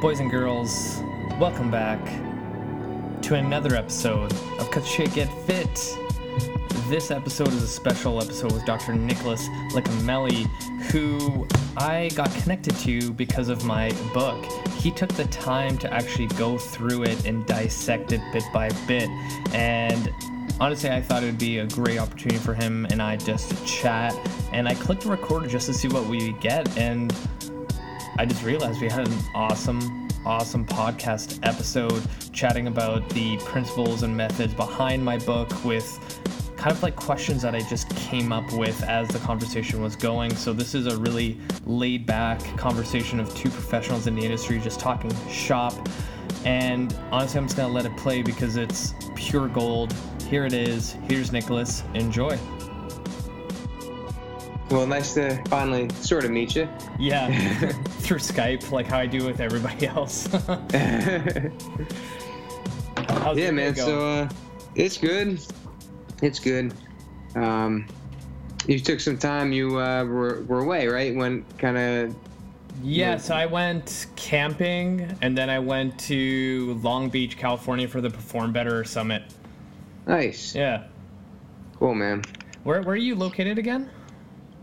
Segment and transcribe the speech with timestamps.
[0.00, 1.02] boys and girls,
[1.38, 2.02] welcome back
[3.22, 5.96] to another episode of Cut Shit Get Fit.
[6.88, 8.94] This episode is a special episode with Dr.
[8.94, 10.46] Nicholas Licameli,
[10.90, 11.46] who
[11.76, 14.44] I got connected to because of my book.
[14.72, 19.08] He took the time to actually go through it and dissect it bit by bit.
[19.54, 20.12] And
[20.60, 23.64] honestly, I thought it would be a great opportunity for him and I just to
[23.64, 24.14] chat.
[24.52, 26.76] And I clicked record just to see what we get.
[26.76, 27.14] And
[28.16, 32.00] I just realized we had an awesome, awesome podcast episode
[32.32, 35.98] chatting about the principles and methods behind my book with
[36.56, 40.32] kind of like questions that I just came up with as the conversation was going.
[40.36, 44.78] So, this is a really laid back conversation of two professionals in the industry just
[44.78, 45.74] talking shop.
[46.44, 49.92] And honestly, I'm just going to let it play because it's pure gold.
[50.28, 50.92] Here it is.
[51.08, 51.82] Here's Nicholas.
[51.94, 52.38] Enjoy.
[54.70, 56.68] Well, nice to finally sort of meet you.
[56.98, 57.28] Yeah,
[58.00, 60.28] through Skype, like how I do with everybody else.
[63.34, 63.74] Yeah, man.
[63.74, 64.28] So uh,
[64.74, 65.40] it's good.
[66.22, 66.74] It's good.
[67.34, 67.86] Um,
[68.66, 69.52] you took some time.
[69.52, 71.14] You uh, were, were away, right?
[71.14, 72.16] When kind of.
[72.82, 78.10] Yeah, so I went camping and then I went to Long Beach, California for the
[78.10, 79.22] Perform Better Summit.
[80.06, 80.54] Nice.
[80.54, 80.84] Yeah.
[81.78, 82.24] Cool, man.
[82.64, 83.88] Where, where are you located again?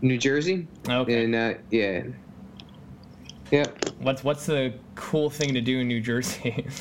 [0.02, 0.66] New Jersey.
[0.88, 1.24] Okay.
[1.24, 2.02] And uh, yeah.
[3.50, 3.78] Yep.
[4.00, 6.66] What's what's the cool thing to do in New Jersey?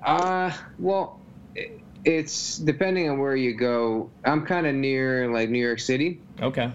[0.00, 1.20] Uh, well,
[1.56, 4.10] it, it's depending on where you go.
[4.24, 6.20] I'm kind of near like New York City.
[6.40, 6.72] okay.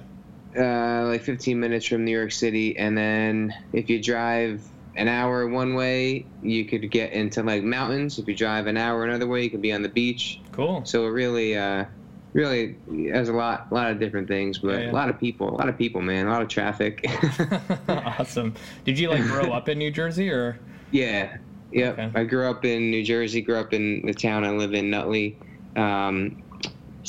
[0.59, 4.61] uh, like 15 minutes from New York City, and then if you drive
[4.95, 8.19] an hour one way, you could get into like mountains.
[8.19, 10.41] If you drive an hour another way, you could be on the beach.
[10.51, 10.83] Cool.
[10.85, 11.85] So it really, uh,
[12.33, 12.75] really
[13.11, 14.91] has a lot, lot of different things, but Yeah, yeah.
[14.91, 17.05] a lot of people, a lot of people, man, a lot of traffic.
[17.87, 18.53] awesome.
[18.85, 20.59] Did you like grow up in New Jersey or?
[20.91, 21.37] yeah,
[21.71, 21.93] yep.
[21.99, 22.11] Okay.
[22.15, 23.41] I grew up in New Jersey.
[23.41, 25.37] Grew up in the town I live in, Nutley.
[25.75, 26.41] Um,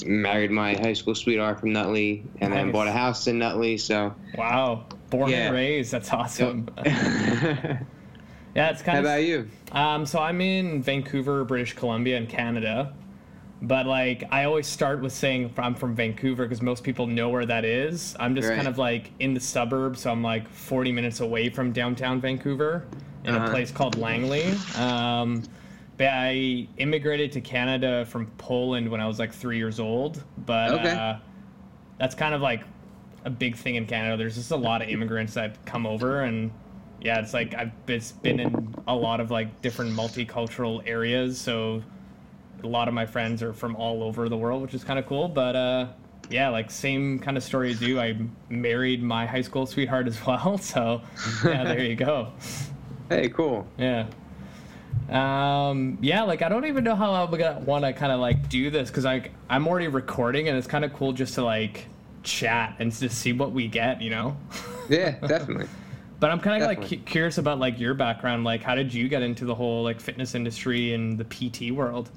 [0.05, 3.79] married my high school sweetheart from Nutley, and then bought a house in Nutley.
[3.79, 4.15] So.
[4.37, 4.87] Wow.
[5.11, 5.47] Born Yeah.
[5.47, 5.93] and raised.
[5.93, 6.69] That's awesome.
[6.77, 6.83] How
[8.55, 9.05] Yeah, it's kind of.
[9.05, 9.49] about you?
[9.73, 12.93] Um, so I'm in Vancouver, British Columbia, in Canada.
[13.67, 17.47] But like, I always start with saying I'm from Vancouver because most people know where
[17.47, 18.15] that is.
[18.21, 18.57] I'm just Right.
[18.57, 22.87] kind of like in the suburbs, so I'm like 40 minutes away from downtown Vancouver
[23.25, 23.51] in a Uh-huh.
[23.51, 24.67] place called Langley.
[24.75, 25.49] Um,
[25.97, 30.23] but I immigrated to Canada from Poland when I was like three years old.
[30.37, 30.93] But Okay.
[30.93, 31.21] uh,
[31.99, 32.65] that's kind of like
[33.25, 34.17] a big thing in Canada.
[34.19, 36.51] There's just a lot of immigrants that come over and
[37.01, 41.83] yeah, it's like I've it's been in a lot of like different multicultural areas, so
[42.65, 45.07] a lot of my friends are from all over the world, which is kind of
[45.07, 45.29] cool.
[45.29, 45.87] But uh,
[46.31, 48.01] yeah, like same kind of story as you.
[48.01, 48.17] I
[48.49, 51.03] married my high school sweetheart as well, so
[51.45, 52.33] yeah, there you go.
[53.09, 53.67] Hey, cool.
[53.79, 54.07] Yeah.
[55.11, 58.49] Um, yeah, like I don't even know how I'm gonna want to kind of like
[58.49, 61.87] do this because like I'm already recording and it's kind of cool just to like
[62.23, 64.37] chat and just see what we get, you know.
[64.87, 65.67] Yeah, definitely.
[66.21, 68.45] But I'm kind of like cu- curious about like your background.
[68.45, 72.11] Like, how did you get into the whole like fitness industry and the PT world?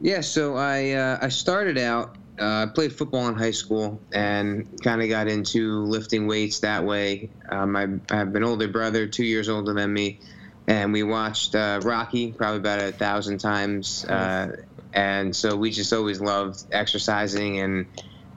[0.00, 2.18] Yeah, so I uh, I started out.
[2.38, 6.84] Uh, I played football in high school and kind of got into lifting weights that
[6.84, 7.30] way.
[7.50, 10.20] Um, I, I have an older brother, two years older than me,
[10.68, 14.04] and we watched uh, Rocky probably about a thousand times.
[14.04, 14.48] Uh,
[14.92, 17.86] and so we just always loved exercising, and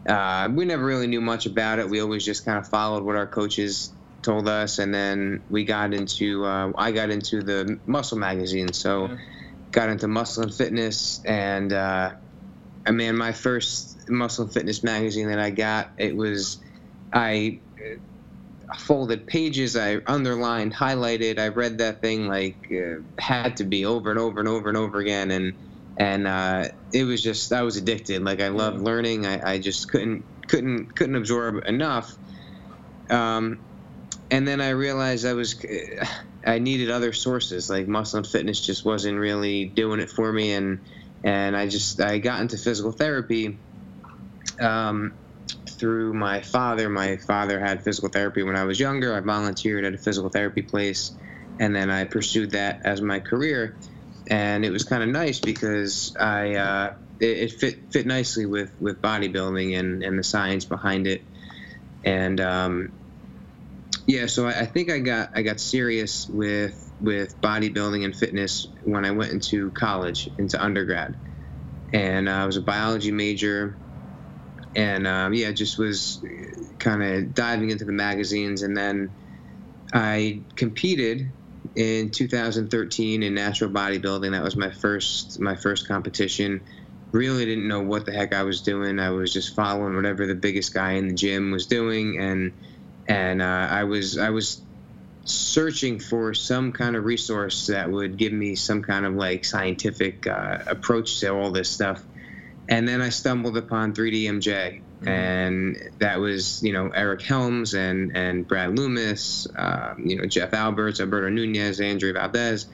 [0.08, 1.90] uh, we never really knew much about it.
[1.90, 5.94] We always just kind of followed what our coaches told us, and then we got
[5.94, 8.72] into uh, I got into the muscle magazine.
[8.72, 9.18] So Yeah.
[9.72, 12.12] Got into muscle and fitness and uh,
[12.86, 16.58] I mean my first muscle and fitness magazine that I got it was
[17.14, 17.98] I uh,
[18.78, 24.10] folded pages I underlined highlighted I read that thing like uh, had to be over
[24.10, 25.54] and over and over and over again and
[25.98, 29.90] and uh, it was just I was addicted like I loved learning I, I just
[29.90, 32.18] couldn't couldn't couldn't absorb enough.
[33.10, 33.62] Um,
[34.32, 35.56] and then I realized I was
[36.46, 40.54] I needed other sources like muscle and fitness just wasn't really doing it for me
[40.54, 40.80] and
[41.24, 43.58] and I just I got into physical therapy
[44.62, 45.18] um,
[45.70, 46.90] through my father.
[46.90, 49.16] My father had physical therapy when I was younger.
[49.16, 51.12] I volunteered at a physical therapy place
[51.60, 53.76] and then I pursued that as my career.
[54.30, 58.72] And it was kind of nice because I uh, it, it fit fit nicely with
[58.80, 61.24] with bodybuilding and and the science behind it.
[62.06, 62.99] And um,
[64.08, 68.66] yeah, so I, I think I got I got serious with with bodybuilding and fitness
[68.84, 71.16] when I went into college, into undergrad,
[71.94, 73.80] and uh, I was a biology major,
[74.76, 76.24] and um, yeah, just was
[76.80, 79.14] kind of diving into the magazines, and then
[79.94, 81.34] I competed
[81.76, 84.32] in 2013 in natural bodybuilding.
[84.32, 86.62] That was my first my first competition.
[87.12, 89.00] Really didn't know what the heck I was doing.
[89.00, 92.54] I was just following whatever the biggest guy in the gym was doing, and
[93.10, 94.62] and uh, I was I was
[95.26, 100.28] searching for some kind of resource that would give me some kind of like scientific
[100.28, 102.02] uh, approach to all this stuff.
[102.68, 105.08] And then I stumbled upon 3DMJ, mm-hmm.
[105.08, 110.54] and that was you know Eric Helms and and Brad Loomis, um, you know Jeff
[110.54, 112.68] Alberts, Alberto Nunez, Andrea Valdez,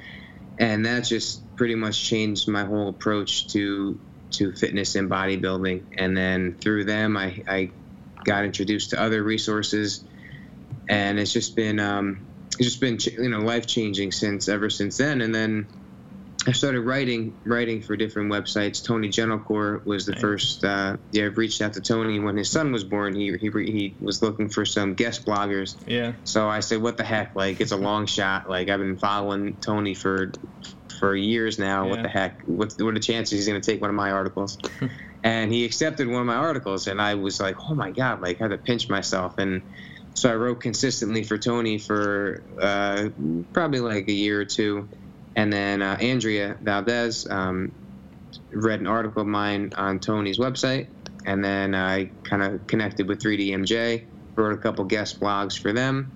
[0.59, 3.97] and that just pretty much changed my whole approach to
[4.31, 5.83] to fitness and bodybuilding.
[5.97, 7.69] And then through them, I, I
[8.25, 10.03] got introduced to other resources,
[10.89, 12.25] and it's just been um,
[12.59, 15.21] it's just been you know life changing since ever since then.
[15.21, 15.67] And then
[16.47, 18.83] I started writing writing for different websites.
[18.83, 20.21] Tony Gentilcore was the nice.
[20.21, 20.63] first.
[20.63, 23.15] Uh, yeah, I've reached out to Tony when his son was born.
[23.15, 25.75] He, he he was looking for some guest bloggers.
[25.87, 26.13] Yeah.
[26.23, 27.35] So I said, "What the heck?
[27.35, 28.49] Like, it's a long shot.
[28.49, 30.31] Like, I've been following Tony for
[30.99, 31.85] for years now.
[31.85, 31.89] Yeah.
[31.89, 32.41] What the heck?
[32.43, 34.57] What what are the chances he's going to take one of my articles?"
[35.23, 38.39] and he accepted one of my articles, and I was like, "Oh my god!" Like,
[38.39, 39.63] I had to pinch myself and
[40.15, 43.09] so I wrote consistently for Tony for uh,
[43.53, 44.87] probably like a year or two,
[45.35, 47.73] and then uh, Andrea Valdez um,
[48.51, 50.87] read an article of mine on Tony's website,
[51.25, 56.13] and then I kind of connected with 3DMJ, wrote a couple guest blogs for them,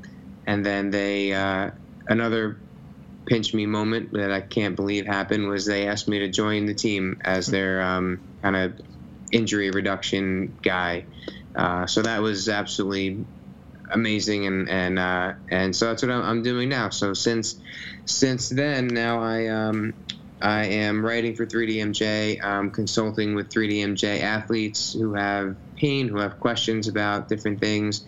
[0.47, 1.71] and then they uh,
[2.07, 2.57] another
[3.25, 6.73] pinch me moment that I can't believe happened was they asked me to join the
[6.73, 8.79] team as their um, kind of
[9.31, 11.05] injury reduction guy.
[11.53, 13.25] Uh, so that was absolutely
[13.91, 16.89] amazing and and uh, and so that's what I'm, I'm, doing now.
[16.89, 17.55] So since
[18.05, 19.93] since then, now I um,
[20.41, 22.43] I am writing for 3DMJ.
[22.43, 28.05] I'm consulting with 3DMJ athletes who have pain, who have questions about different things.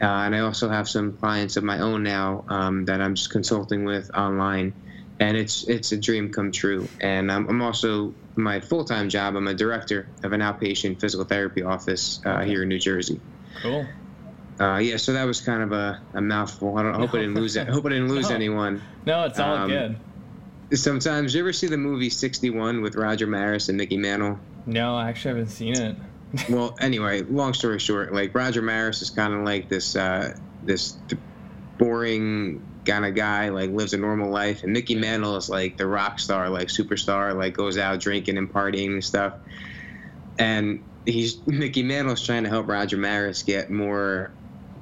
[0.00, 3.30] Uh, and I also have some clients of my own now um, that I'm just
[3.30, 4.74] consulting with online,
[5.20, 6.88] and it's it's a dream come true.
[7.00, 9.36] And I'm, I'm also my full time job.
[9.36, 13.20] I'm a director of an outpatient physical therapy office uh, here in New Jersey.
[13.62, 13.86] Cool.
[14.62, 16.78] Uh, yeah, so that was kind of a, a mouthful.
[16.78, 17.56] I don't I hope I didn't lose.
[17.56, 18.36] I hope I didn't lose no.
[18.36, 18.80] anyone.
[19.04, 19.98] No, it's all um, good.
[20.78, 24.38] Sometimes you ever see the movie 61 with Roger Maris and Mickey Mantle?
[24.64, 25.96] No, I actually haven't seen it.
[26.48, 30.32] well, anyway, long story short, like Roger Maris is kind of like this uh,
[30.62, 30.96] this
[31.76, 35.88] boring kind of guy, like lives a normal life, and Mickey Mantle is like the
[35.88, 39.34] rock star, like superstar, like goes out drinking and partying and stuff.
[40.38, 44.30] And he's Mickey Mantle's trying to help Roger Maris get more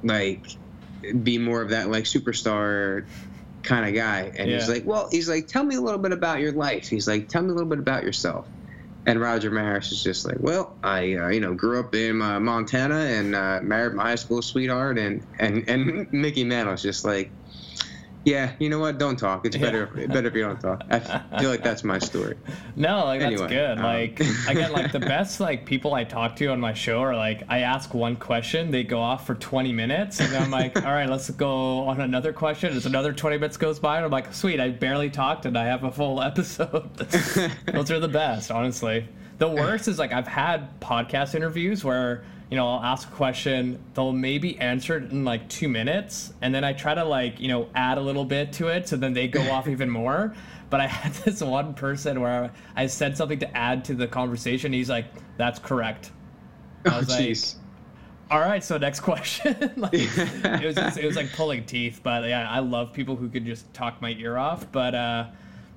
[0.02, 0.46] like
[1.22, 3.04] be more of that like superstar
[3.62, 4.32] kind of guy.
[4.36, 4.58] And yeah.
[4.58, 6.88] he's like, well, he's like, tell me a little bit about your life.
[6.88, 8.46] He's like, tell me a little bit about yourself.
[9.06, 12.38] And Roger Maris is just like, well, I uh, you know grew up in uh,
[12.38, 17.30] Montana and uh, married my high school sweetheart, and and and Mickey Mantle's just like,
[18.24, 18.98] yeah, you know what?
[18.98, 19.46] Don't talk.
[19.46, 20.06] It's better yeah.
[20.06, 20.82] better if you don't talk.
[20.90, 20.98] I
[21.38, 22.36] feel like that's my story.
[22.76, 23.78] No, like that's good.
[23.78, 27.16] Um, like again, like the best like people I talk to on my show are
[27.16, 30.92] like I ask one question, they go off for 20 minutes, and I'm like, all
[30.92, 32.74] right, let's go on another question.
[32.76, 35.64] It's another 20 minutes goes by, and I'm like, sweet, I barely talked, and I
[35.66, 36.94] have a full episode.
[36.96, 39.06] Those are the best, honestly.
[39.38, 43.78] The worst is like I've had podcast interviews where you know, I'll ask a question,
[43.94, 47.46] they'll maybe answer it in like two minutes, and then I try to like, you
[47.46, 50.34] know, add a little bit to it, so then they go off even more.
[50.68, 54.72] But I had this one person where I said something to add to the conversation.
[54.72, 56.10] He's like, "That's correct."
[56.84, 57.38] I was oh, like,
[58.32, 62.28] "All right, so next question." like, it was just, it was like pulling teeth, but
[62.28, 64.70] yeah, I love people who could just talk my ear off.
[64.72, 65.26] But uh,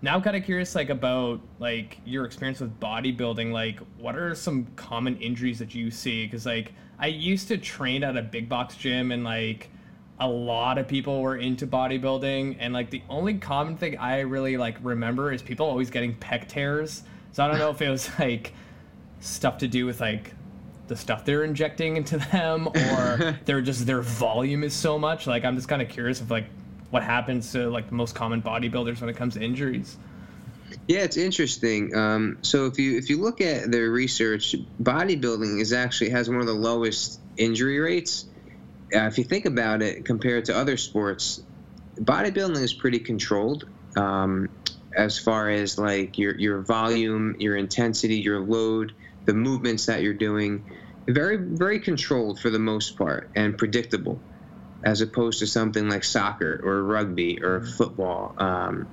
[0.03, 3.53] now I'm kind of curious, like about like your experience with bodybuilding.
[3.53, 6.25] Like, what are some common injuries that you see?
[6.25, 9.69] Because like I used to train at a big box gym, and like
[10.19, 14.57] a lot of people were into bodybuilding, and like the only common thing I really
[14.57, 17.03] like remember is people always getting pec tears.
[17.31, 18.51] So I don't know if it was like
[19.21, 20.33] stuff to do with like
[20.87, 25.45] the stuff they're injecting into them or they're just their volume is so much like
[25.45, 26.45] i'm just kind of curious if like
[26.93, 29.97] what happens to like the most common bodybuilders when it comes to injuries.
[30.87, 31.95] Yeah, it's interesting.
[31.95, 36.39] Um, so if you if you look at their research, bodybuilding is actually has one
[36.39, 38.25] of the lowest injury rates.
[38.95, 41.41] Uh, if you think about it, compared to other sports,
[41.97, 43.63] bodybuilding is pretty controlled
[43.97, 44.49] um,
[44.95, 48.91] as far as like your your volume, your intensity, your load,
[49.25, 50.63] the movements that you're doing.
[51.09, 54.21] Very very controlled for the most part and predictable
[54.83, 57.71] as opposed to something like soccer or rugby or mm-hmm.
[57.71, 58.87] football um,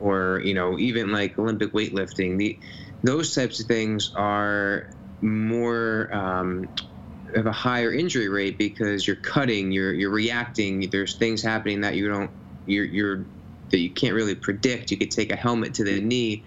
[0.00, 2.38] or you know even like Olympic weightlifting.
[2.38, 2.58] The
[3.02, 4.90] those types of things are
[5.20, 6.68] more um,
[7.34, 10.88] of a higher injury rate because you're cutting, you're you're reacting.
[10.90, 12.30] There's things happening that you don't
[12.66, 13.24] you're you're
[13.70, 14.90] that you can't really predict.
[14.90, 16.44] You could take a helmet to the knee.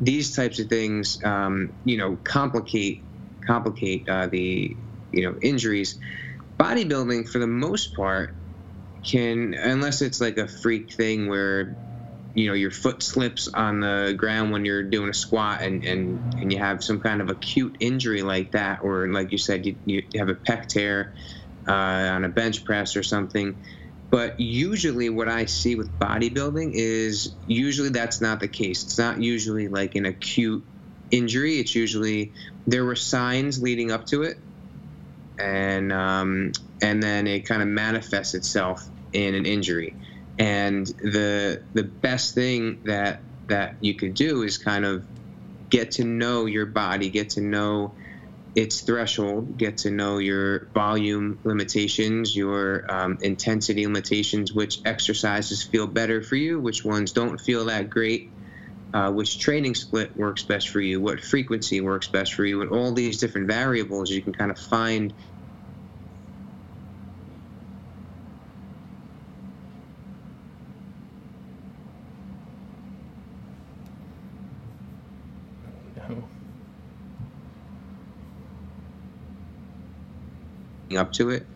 [0.00, 3.02] These types of things, um, you know, complicate
[3.46, 4.76] complicate uh, the
[5.12, 5.98] you know injuries.
[6.60, 8.36] Bodybuilding, for the most part,
[9.08, 11.78] can unless it's like a freak thing where
[12.34, 16.22] you know your foot slips on the ground when you're doing a squat and and,
[16.38, 19.76] and you have some kind of acute injury like that or like you said you,
[19.86, 21.12] you have a pec tear
[21.68, 23.56] uh, on a bench press or something.
[24.10, 28.84] But usually what i see with bodybuilding is usually that's not the case.
[28.84, 30.64] It's not usually like an acute
[31.10, 31.58] injury.
[31.58, 32.34] It's usually
[32.66, 34.36] there were signs leading up to it
[35.40, 39.96] and um, and then it kind of manifests itself in an injury.
[40.38, 45.04] And the the best thing that that you could do is kind of
[45.68, 47.94] get to know your body, get to know
[48.54, 55.86] its threshold, get to know your volume limitations, your um, intensity limitations, which exercises feel
[55.86, 58.30] better for you, which ones don't feel that great,
[58.92, 62.70] uh, which training split works best for you, what frequency works best for you, and
[62.70, 65.14] all these different variables you can kind of find
[80.96, 81.46] up to it.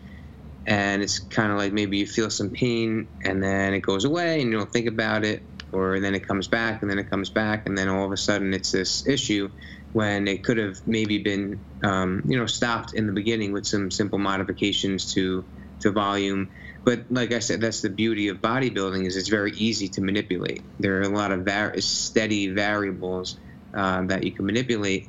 [0.67, 4.41] And it's kind of like maybe you feel some pain and then it goes away
[4.41, 7.31] and you don't think about it or then it comes back and then it comes
[7.31, 9.49] back and then all of a sudden it's this issue
[9.93, 13.91] when it could have maybe been um, you know stopped in the beginning with some
[13.91, 15.45] simple modifications to
[15.81, 16.51] to volume.
[16.85, 20.65] But like i said that's the beauty of bodybuilding is it's very easy to manipulate.
[20.79, 23.39] There are a lot of var- steady variables
[23.77, 25.09] uh, that you can manipulate.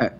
[0.00, 0.10] Uh,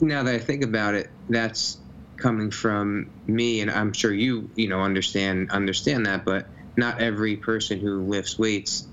[0.00, 1.78] now that i think about it that's
[2.16, 7.36] coming from me, and I'm sure you you know understand understand that, but not every
[7.36, 8.88] person who lifts weights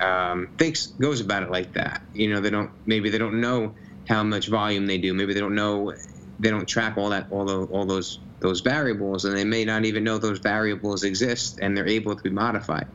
[0.00, 2.02] um, thinks goes about it like that.
[2.12, 3.74] You know, they don't maybe they don't know
[4.08, 5.14] how much volume they do.
[5.14, 5.94] Maybe they don't know
[6.38, 9.84] they don't track all that all the, all those those variables, and they may not
[9.84, 12.88] even know those variables exist, and they're able to be modified.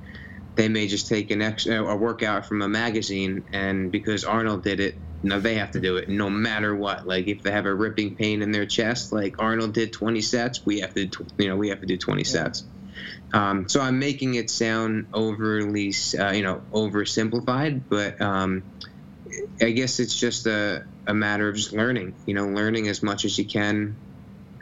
[0.56, 4.80] They may just take an ex, a workout from a magazine, and because Arnold did
[4.82, 7.08] it, no, they have to do it no matter what.
[7.08, 10.66] Like if they have a ripping pain in their chest, like Arnold did 20 sets,
[10.66, 12.26] we have to, you know, we have to do 20 yeah.
[12.26, 12.64] sets.
[13.34, 18.64] Um, so I'm making it sound overly, uh, you know, oversimplified, but um,
[19.62, 23.26] I guess it's just a, a matter of just learning, you know, learning as much
[23.26, 23.98] as you can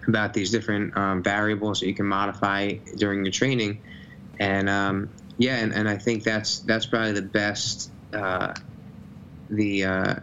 [0.08, 3.82] about these different um, variables that you can modify during your training.
[4.40, 8.54] And um, yeah, and, and I think that's that's probably the best uh,
[9.50, 10.16] the uh,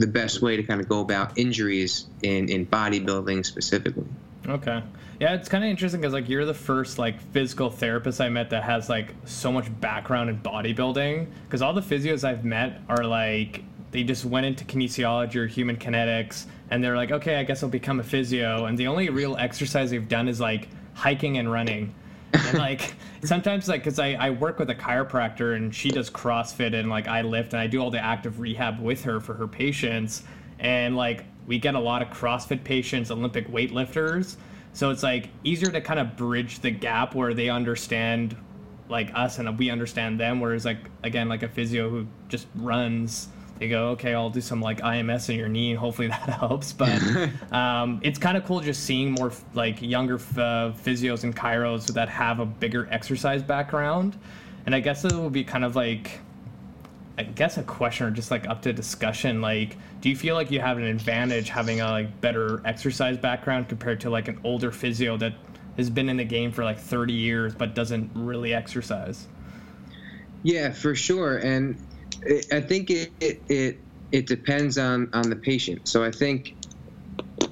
[0.00, 4.06] the best way to kind of go about injuries in in bodybuilding specifically.
[4.48, 4.82] Okay.
[5.20, 8.50] Yeah, it's kind of interesting because like you're the first like physical therapist I met
[8.50, 11.26] that has like so much background in bodybuilding.
[11.44, 15.76] Because all the physios I've met are like they just went into kinesiology or human
[15.76, 18.64] kinetics, and they're like, okay, I guess I'll become a physio.
[18.64, 21.94] And the only real exercise they've done is like hiking and running
[22.32, 22.94] and like
[23.24, 27.08] sometimes like because I, I work with a chiropractor and she does crossfit and like
[27.08, 30.22] i lift and i do all the active rehab with her for her patients.
[30.58, 34.36] And like we get a lot of crossfit patients olympic weightlifters.
[34.72, 38.36] So it's like easier to kind of bridge the gap where they understand
[38.88, 40.40] like us and we understand them.
[40.40, 43.28] Whereas like again like a physio who just runs
[43.60, 46.72] they go, okay, I'll do some like IMS in your knee, and hopefully that helps.
[46.72, 46.98] But
[47.52, 52.08] um, it's kind of cool just seeing more like younger uh, physios and chiros that
[52.08, 54.18] have a bigger exercise background.
[54.64, 56.20] And I guess it will be kind of like,
[57.18, 59.42] I guess a question or just like up to discussion.
[59.42, 63.68] Like, do you feel like you have an advantage having a like better exercise background
[63.68, 65.34] compared to like an older physio that
[65.76, 69.26] has been in the game for like 30 years but doesn't really exercise?
[70.42, 71.36] Yeah, for sure.
[71.38, 71.76] And
[72.52, 73.76] I think it, it it
[74.12, 75.88] it depends on on the patient.
[75.88, 76.46] So I think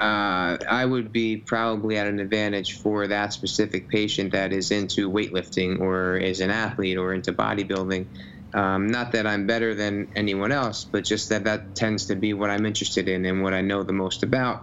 [0.00, 5.10] uh, I would be probably at an advantage for that specific patient that is into
[5.10, 8.08] weightlifting or is an athlete or into bodybuilding.
[8.54, 12.32] Um, not that I'm better than anyone else, but just that that tends to be
[12.34, 14.62] what I'm interested in and what I know the most about.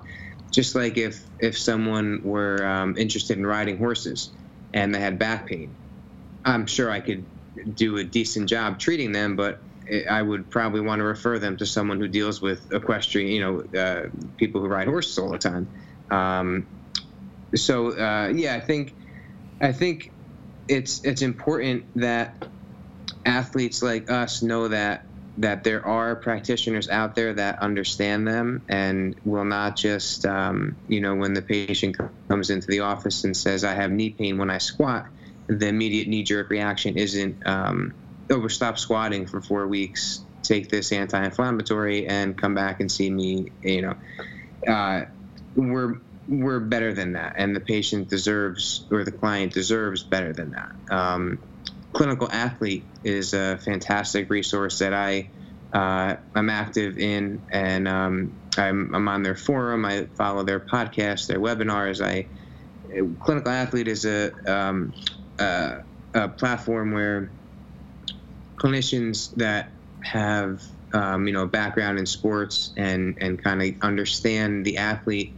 [0.53, 4.33] Just like if if someone were um, interested in riding horses
[4.73, 5.77] and they had back pain,
[6.45, 7.27] I'm sure I could
[7.73, 9.64] do a decent job treating them, but
[10.09, 13.79] I would probably want to refer them to someone who deals with equestrian, you know,
[13.79, 15.69] uh, people who ride horses all the time.
[16.09, 16.67] Um,
[17.55, 18.93] so uh, yeah, I think
[19.61, 20.11] I think
[20.67, 22.47] it's it's important that
[23.25, 25.05] athletes like us know that
[25.37, 31.01] that there are practitioners out there that understand them and will not just um, you
[31.01, 34.49] know when the patient comes into the office and says I have knee pain when
[34.49, 35.05] I squat,
[35.47, 37.93] the immediate knee jerk reaction isn't um,
[38.29, 43.51] oh, stop squatting for four weeks, take this anti-inflammatory, and come back and see me.
[43.61, 43.95] You know,
[44.67, 45.05] uh,
[45.55, 45.95] we're
[46.27, 50.75] we're better than that, and the patient deserves or the client deserves better than that.
[50.89, 51.39] Um,
[51.93, 55.29] Clinical Athlete is a fantastic resource that I
[55.73, 59.85] uh, I'm active in, and um, I'm, I'm on their forum.
[59.85, 62.05] I follow their podcasts, their webinars.
[62.05, 62.27] I
[63.19, 64.93] Clinical Athlete is a, um,
[65.39, 67.29] a, a platform where
[68.57, 69.69] clinicians that
[70.01, 70.61] have
[70.93, 75.33] um, you know a background in sports and and kind of understand the athlete,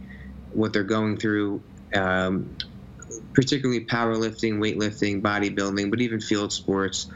[0.52, 1.62] what they're going through,
[1.94, 2.56] um,
[3.34, 7.08] particularly powerlifting, weightlifting, bodybuilding, but even field sports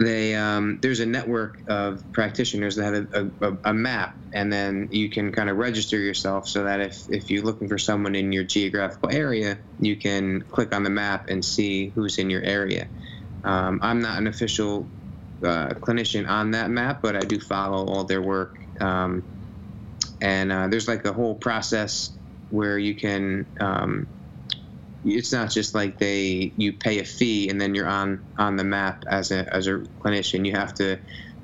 [0.00, 4.88] they um, there's a network of practitioners that have a, a, a, map, and then
[4.90, 8.32] you can kind of register yourself so that if, if you're looking for someone in
[8.32, 12.88] your geographical area, you can click on the map and see who's in your area.
[13.44, 14.88] Um, I'm not an official
[15.44, 18.56] uh, clinician on that map, but I do follow all their work.
[18.80, 19.24] Um,
[20.20, 22.10] and uh, there's like a whole process
[22.50, 24.08] where you can um,
[25.04, 28.64] it's not just like they you pay a fee and then you're on on the
[28.64, 30.46] map as a as a clinician.
[30.46, 30.98] You have to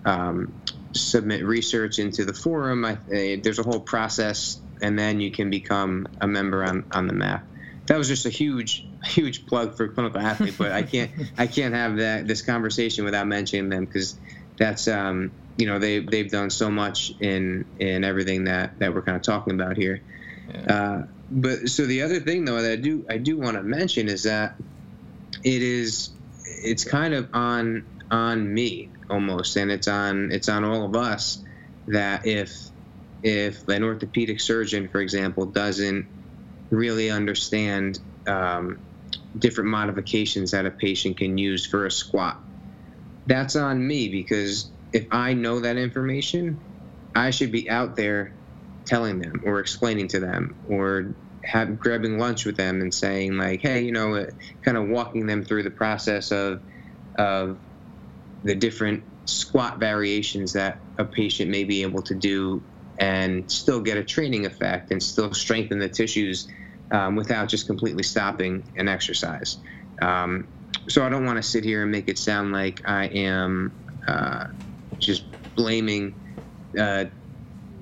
[0.05, 0.53] um,
[0.95, 2.85] submit research into the forum.
[2.85, 7.07] I, uh, there's a whole process, and then you can become a member on on
[7.07, 7.47] the map.
[7.87, 11.75] That was just a huge huge plug for clinical athlete, but I can't I can't
[11.75, 14.19] have that this conversation without mentioning them because
[14.57, 19.03] that's um, you know they they've done so much in in everything that that we're
[19.03, 20.03] kind of talking about here.
[20.49, 20.75] Yeah.
[20.75, 24.09] Uh, but so the other thing though that I do I do want to mention
[24.09, 24.57] is that
[25.43, 26.11] it is
[26.45, 31.43] it's kind of on on me almost and it's on it's on all of us
[31.89, 32.53] that if
[33.23, 36.07] if an orthopedic surgeon for example doesn't
[36.71, 38.79] really understand um,
[39.39, 42.37] different modifications that a patient can use for a squat.
[43.27, 46.61] That's on me because if I know that information
[47.17, 48.37] I should be out there
[48.87, 53.61] telling them or explaining to them or have, grabbing lunch with them and saying like,
[53.63, 54.27] hey, you know, uh,
[54.65, 56.61] kind of walking them through the process of
[57.19, 57.59] of
[58.43, 62.63] the different squat variations that a patient may be able to do
[62.99, 66.47] and still get a training effect and still strengthen the tissues
[66.91, 69.59] um, without just completely stopping an exercise.
[70.01, 70.49] Um,
[70.89, 74.45] so I don't want to sit here and make it sound like I am uh,
[75.01, 75.25] just
[75.57, 76.15] blaming
[76.79, 77.07] uh,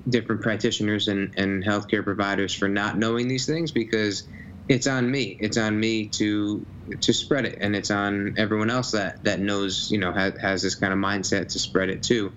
[0.09, 4.27] different practitioners and, and healthcare providers for not knowing these things because
[4.67, 5.37] it's on me.
[5.39, 6.65] It's on me to
[7.01, 10.61] to spread it, and it's on everyone else that that knows, you know, has, has
[10.61, 12.33] this kind of mindset to spread it too.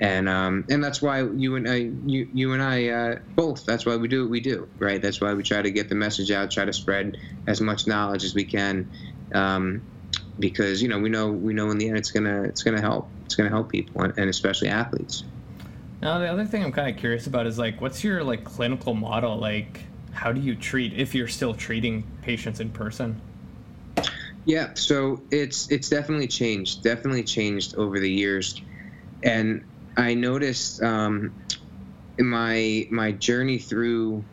[0.00, 3.66] And um, and that's why you and I, you you and I uh, both.
[3.66, 5.02] That's why we do what we do, right?
[5.02, 7.16] That's why we try to get the message out, try to spread
[7.48, 8.88] as much knowledge as we can,
[9.34, 9.82] um,
[10.38, 13.08] because you know we know we know in the end it's gonna it's gonna help.
[13.24, 15.24] It's gonna help people and especially athletes.
[16.00, 18.94] Now, the other thing I'm kind of curious about is like, what's your like clinical
[18.94, 19.36] model?
[19.36, 19.80] Like,
[20.12, 23.20] how do you treat if you're still treating patients in person?
[24.44, 26.82] Yeah, so it's it's definitely changed.
[26.82, 28.60] Definitely changed over the years,
[29.22, 29.64] and
[29.98, 31.34] I noticed um,
[32.18, 34.24] my my journey through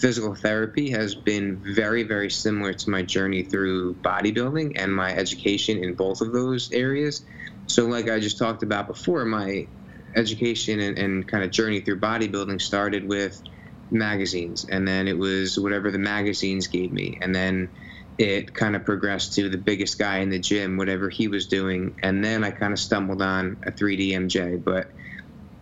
[0.00, 5.82] physical therapy has been very very similar to my journey through bodybuilding and my education
[5.82, 7.24] in both of those areas.
[7.66, 9.68] So, like I just talked about before, my
[10.16, 13.42] education and, and kind of journey through bodybuilding started with
[13.90, 17.70] magazines, and then it was whatever the magazines gave me, and then
[18.18, 21.96] it kind of progressed to the biggest guy in the gym, whatever he was doing,
[22.02, 24.62] and then I kind of stumbled on a 3DMJ.
[24.62, 24.92] But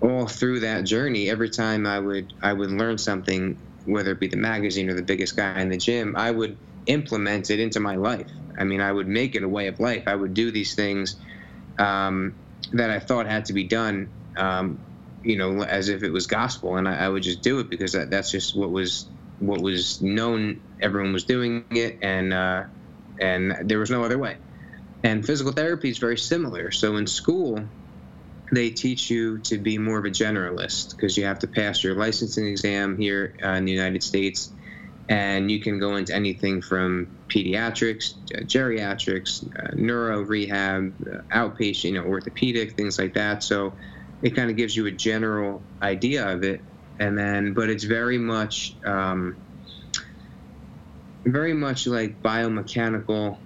[0.01, 4.29] all through that journey, every time I would I would learn something, whether it be
[4.29, 6.57] the magazine or the biggest guy in the gym, I would
[6.87, 8.31] implement it into my life.
[8.59, 10.05] I mean, I would make it a way of life.
[10.07, 11.17] I would do these things
[11.79, 12.35] um,
[12.73, 14.09] that I thought had to be done
[14.39, 14.79] um,
[15.23, 17.93] you know, as if it was gospel, and I, I would just do it because
[17.93, 19.07] that, that's just what was
[19.41, 20.61] what was known.
[20.81, 22.65] Everyone was doing it, and uh,
[23.21, 24.37] and there was no other way.
[25.03, 26.71] And physical therapy is very similar.
[26.71, 27.61] So in school,
[28.53, 31.95] they teach you to be more of a generalist because you have to pass your
[31.95, 34.53] licensing exam here uh, in the United States,
[35.09, 41.85] and you can go into anything from pediatrics, uh, geriatrics, uh, neuro rehab, uh, outpatient,
[41.85, 43.43] you know, orthopedic, things like that.
[43.43, 43.75] So
[44.23, 46.65] it kind of gives you a general idea of it,
[46.99, 49.37] and then but it's very much um,
[51.27, 53.39] very much like biomechanical,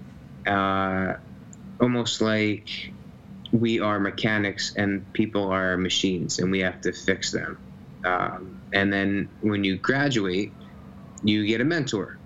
[0.46, 1.14] uh,
[1.80, 2.91] almost like
[3.52, 7.58] we are mechanics and people are machines and we have to fix them.
[8.04, 10.56] Um, and then when you graduate,
[11.22, 12.18] you get a mentor,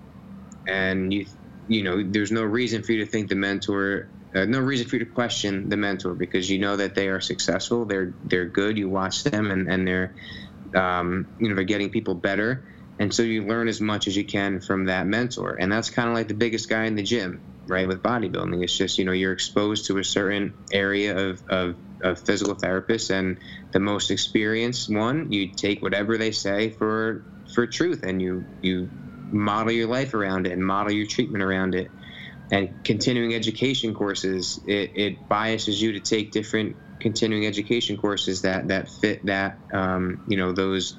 [0.66, 1.26] and you
[1.66, 4.96] you know there's no reason for you to think the mentor uh, no reason for
[4.96, 7.86] you to question the mentor because you know that they are successful.
[7.86, 8.76] They're they're good.
[8.76, 10.14] You watch them and and they're
[10.74, 12.64] um, you know they're getting people better,
[12.98, 15.56] and so you learn as much as you can from that mentor.
[15.60, 17.88] And that's kind of like the biggest guy in the gym, right?
[17.88, 22.20] With bodybuilding, it's just you know you're exposed to a certain area of of, of
[22.24, 23.38] physical therapists, and
[23.72, 28.90] the most experienced one, you take whatever they say for for truth, and you you
[29.32, 31.92] model your life around it and model your treatment around it
[32.50, 38.68] and continuing education courses it, it biases you to take different continuing education courses that
[38.68, 40.96] that fit that um, you know those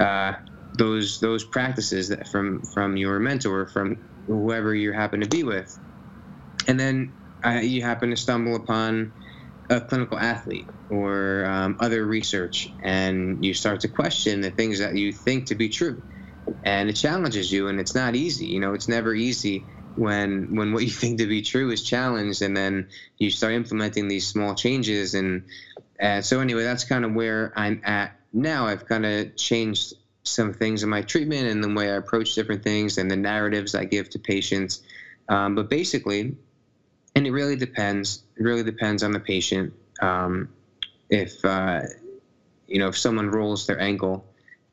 [0.00, 0.32] uh,
[0.74, 5.78] those those practices that from from your mentor from whoever you happen to be with.
[6.66, 9.12] And then uh, you happen to stumble upon
[9.68, 14.96] a clinical athlete or um, other research and you start to question the things that
[14.96, 16.02] you think to be true.
[16.62, 18.46] And it challenges you and it's not easy.
[18.46, 22.40] You know it's never easy when when what you think to be true is challenged
[22.42, 25.14] and then you start implementing these small changes.
[25.14, 25.44] And
[26.00, 28.66] uh, so anyway that's kind of where i'm at now.
[28.66, 32.62] I've kind of changed some things in my treatment and the way i approach different
[32.62, 34.82] things and the narratives i give to patients
[35.28, 36.36] um, but basically
[37.14, 40.48] and it really depends it really depends on the patient um,
[41.10, 41.82] if uh,
[42.66, 44.24] you know if someone rolls their ankle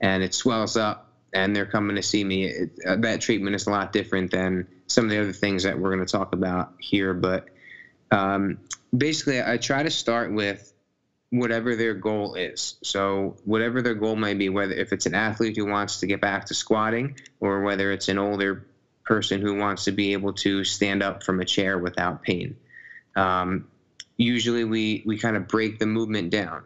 [0.02, 3.68] and it swells up and they're coming to see me, it, uh, that treatment is
[3.68, 6.74] a lot different than some of the other things that we're going to talk about
[6.80, 7.14] here.
[7.14, 7.50] But
[8.12, 8.60] um,
[8.96, 10.74] basically, I try to start with
[11.32, 12.78] whatever their goal is.
[12.82, 16.22] So whatever their goal might be, whether if it's an athlete who wants to get
[16.22, 18.66] back to squatting, or whether it's an older
[19.06, 22.56] person who wants to be able to stand up from a chair without pain.
[23.16, 23.68] Um,
[24.18, 26.64] usually, we we kind of break the movement down.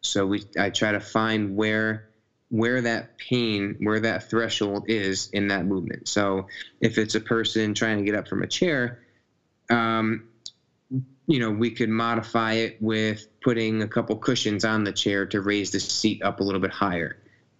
[0.00, 2.08] So we I try to find where
[2.48, 6.08] where that pain, where that threshold is in that movement.
[6.08, 6.46] So
[6.80, 9.00] if it's a person trying to get up from a chair,
[9.68, 10.28] um,
[10.90, 15.40] you know, we could modify it with putting a couple cushions on the chair to
[15.40, 17.16] raise the seat up a little bit higher.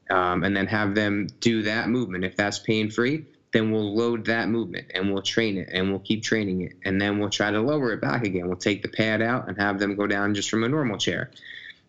[0.09, 2.25] Um, and then have them do that movement.
[2.25, 5.99] If that's pain free, then we'll load that movement and we'll train it and we'll
[5.99, 6.75] keep training it.
[6.85, 8.47] And then we'll try to lower it back again.
[8.47, 11.31] We'll take the pad out and have them go down just from a normal chair.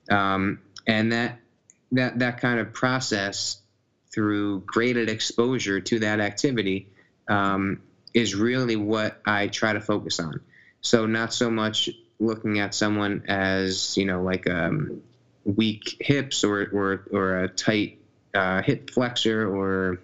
[0.10, 1.40] Um, and that
[1.92, 3.62] that that kind of process
[4.14, 6.90] through graded exposure to that activity
[7.28, 7.82] um,
[8.14, 10.42] is really what I try to focus on.
[10.88, 15.04] So not so much looking at someone as you know like um,
[15.44, 18.00] weak hips or or or a tight
[18.34, 20.00] uh, hip flexor or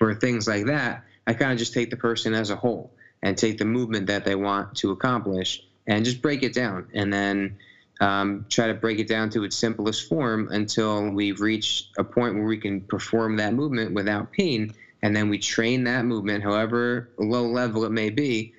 [0.00, 1.02] or things like that.
[1.26, 4.24] I kind of just take the person as a whole and take the movement that
[4.24, 7.56] they want to accomplish and just break it down and then
[8.00, 12.36] um, try to break it down to its simplest form until we reach a point
[12.36, 14.72] where we can perform that movement without pain.
[15.02, 18.52] And then we train that movement, however low level it may be,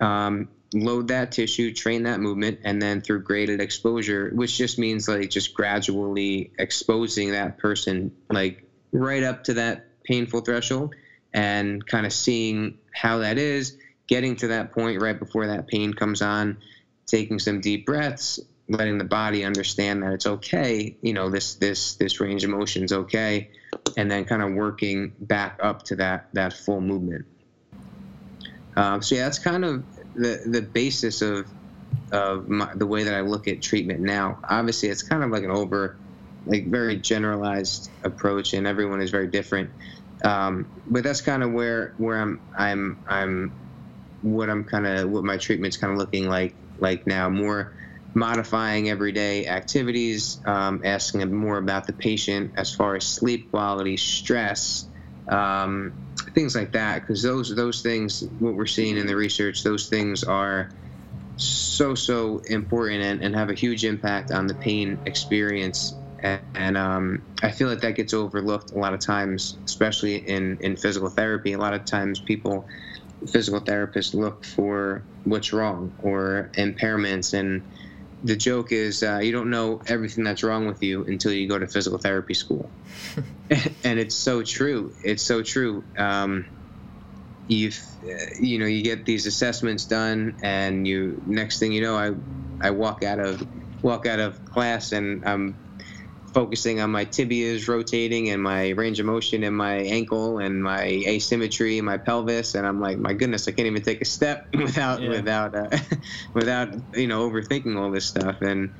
[0.00, 5.08] um, load that tissue, train that movement, and then through graded exposure, which just means
[5.08, 10.94] like just gradually exposing that person like right up to that painful threshold
[11.32, 15.92] and kind of seeing how that is, getting to that point right before that pain
[15.92, 16.56] comes on,
[17.06, 21.94] taking some deep breaths, letting the body understand that it's okay you know this this
[21.96, 23.50] this range of motion is okay
[23.96, 27.26] and then kind of working back up to that that full movement.
[28.76, 31.46] Um, so yeah that's kind of the the basis of
[32.12, 35.44] of my, the way that I look at treatment now obviously it's kind of like
[35.44, 35.96] an over
[36.46, 39.70] like very generalized approach and everyone is very different.
[40.24, 43.54] Um, but that's kind of where where I'm I'm I'm
[44.20, 47.28] what I'm kind of what my treatment's kind of looking like like now.
[47.28, 47.74] More
[48.14, 54.86] modifying everyday activities, um, asking more about the patient as far as sleep quality, stress,
[55.28, 55.94] um,
[56.34, 57.00] things like that.
[57.00, 60.70] Because those those things, what we're seeing in the research, those things are
[61.36, 65.94] so so important and, and have a huge impact on the pain experience.
[66.20, 70.58] And, and um, I feel like that gets overlooked a lot of times, especially in,
[70.60, 71.52] in physical therapy.
[71.54, 72.66] A lot of times, people,
[73.26, 77.62] physical therapists, look for what's wrong or impairments and
[78.22, 81.58] the joke is uh, you don't know everything that's wrong with you until you go
[81.58, 82.70] to physical therapy school,
[83.84, 84.92] and it's so true.
[85.02, 85.84] It's so true.
[85.96, 86.46] Um,
[87.46, 91.96] you've uh, you know you get these assessments done, and you next thing you know,
[91.96, 92.12] I
[92.66, 93.46] I walk out of
[93.82, 95.56] walk out of class and I'm
[96.32, 100.82] focusing on my tibias rotating and my range of motion and my ankle and my
[100.84, 102.54] asymmetry and my pelvis.
[102.54, 105.10] And I'm like my goodness I can't even take a step without yeah.
[105.10, 105.78] without uh,
[106.34, 108.42] without you know overthinking all this stuff.
[108.42, 108.74] And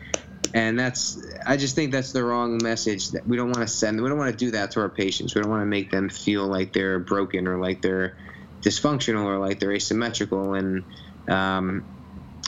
[0.54, 4.00] and that's I just think that's the wrong message that we don't want to send
[4.00, 5.34] we don't want to do that to our patients.
[5.34, 8.16] We don't want to make them feel like they're broken or like they're
[8.62, 10.54] dysfunctional or like they're asymmetrical.
[10.54, 10.84] And
[11.28, 11.84] um,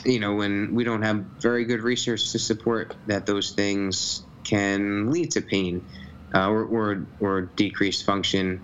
[0.05, 5.11] you know, when we don't have very good research to support that those things can
[5.11, 5.85] lead to pain
[6.33, 8.61] uh, or, or, or decreased function.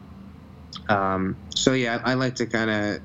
[0.88, 3.02] Um, so yeah, I, I like to kind of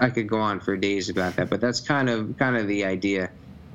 [0.00, 2.84] I could go on for days about that, but that's kind of kind of the
[2.84, 3.30] idea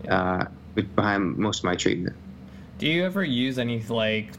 [0.09, 2.15] uh, behind most of my treatment.
[2.79, 4.31] Do you ever use any like,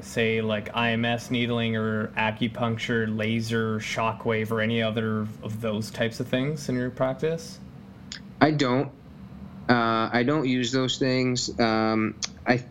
[0.00, 6.28] say, like IMS needling or acupuncture, laser, shockwave, or any other of those types of
[6.28, 7.60] things in your practice?
[8.40, 8.90] I don't.
[9.68, 11.58] Uh, I don't use those things.
[11.60, 12.64] Um, I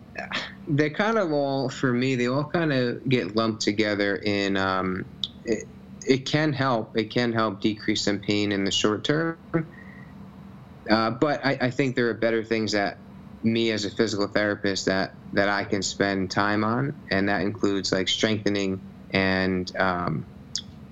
[0.67, 2.15] they're kind of all for me.
[2.15, 4.57] They all kind of get lumped together in.
[4.57, 5.05] Um,
[5.45, 5.67] it,
[6.05, 6.97] it can help.
[6.97, 9.37] It can help decrease some pain in the short term.
[10.89, 12.97] Uh, but I, I, think there are better things that
[13.41, 17.91] me as a physical therapist that that I can spend time on, and that includes
[17.91, 20.25] like strengthening and um,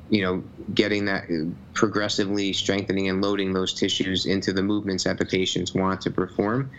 [0.09, 1.25] you know getting that
[1.73, 6.71] progressively strengthening and loading those tissues into the movements that the patients want to perform.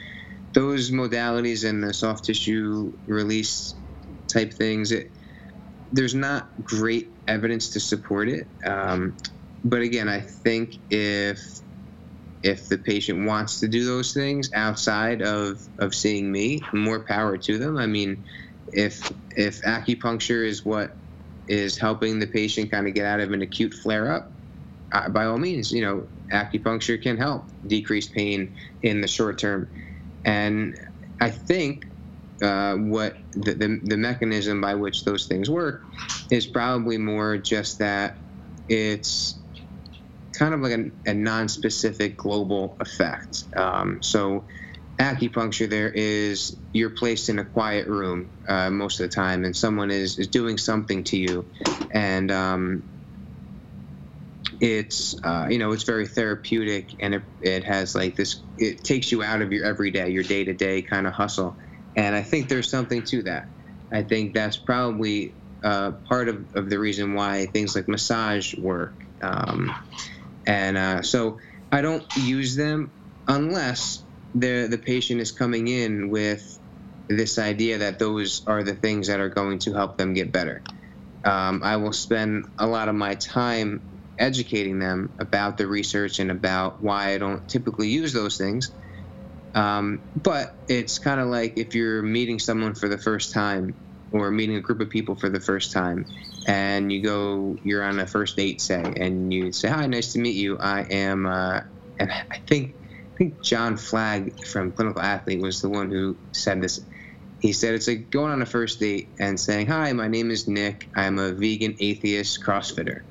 [0.54, 3.74] Those modalities and the soft tissue release
[4.32, 5.12] type things, it,
[5.92, 8.46] there's not great evidence to support it.
[8.64, 9.16] Um,
[9.64, 11.40] but again, I think if
[12.42, 17.36] if the patient wants to do those things outside of, of seeing me, more power
[17.36, 17.76] to them.
[17.76, 18.24] I mean,
[18.72, 20.96] if if acupuncture is what
[21.46, 24.32] is helping the patient kind of get out of an acute flare up,
[24.92, 29.70] uh, by all means, you know, acupuncture can help decrease pain in the short term.
[30.24, 30.76] And
[31.20, 31.84] I think
[32.42, 35.82] uh, what the, the, the mechanism by which those things work
[36.30, 38.18] is probably more just that
[38.68, 39.40] it's
[40.36, 43.44] kind of like a, a non-specific global effect.
[43.56, 44.46] Um, so
[45.00, 49.56] acupuncture there is you're placed in a quiet room uh, most of the time and
[49.56, 51.46] someone is, is doing something to you
[51.92, 52.84] and um,
[54.62, 59.12] it's uh, you know it's very therapeutic and it, it has like this it takes
[59.12, 61.58] you out of your everyday your day-to-day kind of hustle
[61.96, 63.48] and i think there's something to that
[63.92, 68.94] i think that's probably uh, part of, of the reason why things like massage work
[69.22, 69.72] um,
[70.46, 71.38] and uh, so
[71.70, 72.92] I don't use them
[73.28, 76.58] unless the the patient is coming in with
[77.08, 80.62] this idea that those are the things that are going to help them get better.
[81.24, 83.84] Um, I will spend a lot of my time
[84.22, 88.70] educating them about the research and about why I don't typically use those things.
[89.54, 93.74] Um, but it's kind of like if you're meeting someone for the first time
[94.12, 96.06] or meeting a group of people for the first time
[96.46, 100.18] and you go you're on a first date say and you say hi nice to
[100.18, 100.58] meet you.
[100.58, 101.60] I am uh,
[101.98, 102.74] and i think
[103.14, 106.80] i think john flagg from clinical athlete was the one who said this.
[107.40, 110.48] He said it's like going on a first date and saying hi my name is
[110.48, 110.88] nick.
[110.94, 113.02] I'm a vegan atheist crossfitter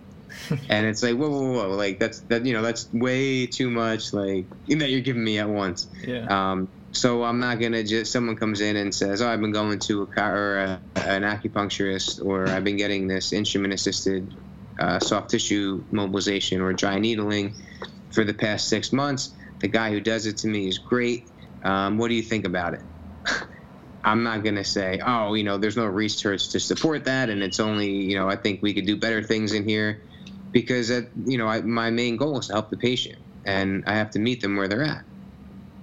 [0.69, 4.13] and it's like whoa, whoa, whoa, like that's that you know that's way too much
[4.13, 5.87] like that you're giving me at once.
[6.05, 6.25] Yeah.
[6.25, 9.79] Um, so I'm not gonna just someone comes in and says, "Oh, I've been going
[9.79, 14.35] to a car or a, an acupuncturist, or I've been getting this instrument-assisted
[14.79, 17.55] uh, soft tissue mobilization or dry needling
[18.11, 19.33] for the past six months.
[19.59, 21.29] The guy who does it to me is great.
[21.63, 22.81] Um, what do you think about it?"
[24.03, 27.59] I'm not gonna say, "Oh, you know, there's no research to support that, and it's
[27.59, 30.01] only, you know, I think we could do better things in here,"
[30.51, 33.95] because that, you know, I, my main goal is to help the patient, and I
[33.95, 35.03] have to meet them where they're at.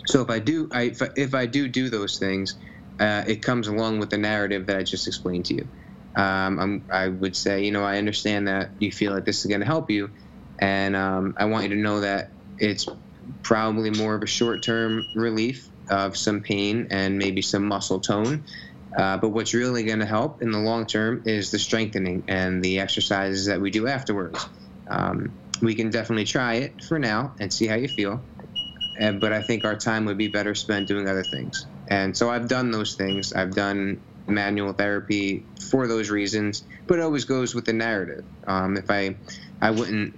[0.07, 2.55] So if I do, I, if, if I do do those things,
[2.99, 5.69] uh, it comes along with the narrative that I just explained to you.
[6.17, 9.61] Um, i would say, you know, I understand that you feel like this is going
[9.61, 10.11] to help you,
[10.59, 12.89] and um, I want you to know that it's
[13.43, 18.45] probably more of a short-term relief of some pain and maybe some muscle tone.
[18.97, 22.63] Uh, but what's really going to help in the long term is the strengthening and
[22.63, 24.47] the exercises that we do afterwards.
[24.91, 28.25] Um, we can definitely try it for now and see how you feel
[28.99, 31.67] and, but I think our time would be better spent doing other things.
[31.89, 33.33] And so I've done those things.
[33.33, 38.25] I've done manual therapy for those reasons, but it always goes with the narrative.
[38.47, 39.17] Um, if I,
[39.63, 40.15] I wouldn't,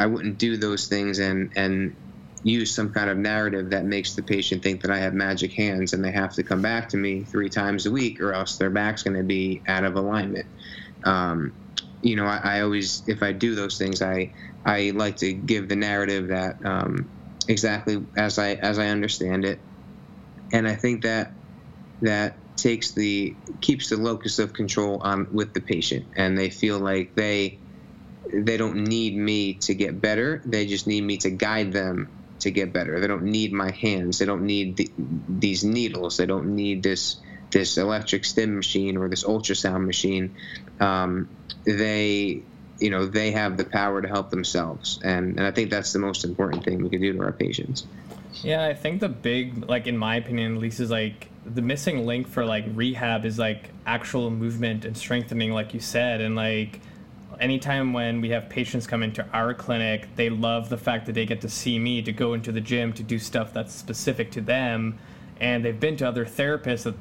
[0.00, 1.96] I wouldn't do those things and and
[2.42, 5.92] use some kind of narrative that makes the patient think that I have magic hands
[5.92, 8.70] and they have to come back to me three times a week or else their
[8.70, 10.46] back's going to be out of alignment.
[11.04, 11.54] Um,
[12.02, 14.32] you know, I, I, always, if I do those things, I
[14.64, 17.10] I like to give the narrative that um,
[17.48, 19.60] exactly as I as I understand it,
[20.52, 21.32] and I think that
[22.00, 26.78] that takes the keeps the locus of control on with the patient, and they feel
[26.78, 27.60] like they
[28.32, 30.42] they don't need me to get better.
[30.44, 32.08] They just need me to guide them
[32.42, 33.00] to get better.
[33.00, 34.18] They don't need my hands.
[34.18, 34.90] They don't need the,
[35.28, 36.16] these needles.
[36.16, 37.16] They don't need this
[37.50, 40.34] this electric stim machine or this ultrasound machine.
[40.80, 41.28] Um,
[41.64, 42.42] they
[42.78, 46.00] you know they have the power to help themselves and, and i think that's the
[46.00, 47.86] most important thing we can do to our patients
[48.42, 52.06] Yeah, I think the big, like in my opinion at least, is like the missing
[52.06, 56.80] link for like rehab is like actual movement and strengthening, like you said, and like
[57.40, 61.26] anytime when we have patients come into our clinic, they love the fact that they
[61.26, 64.40] get to see me to go into the gym to do stuff that's specific to
[64.40, 64.98] them,
[65.40, 66.94] and they've been to other therapists that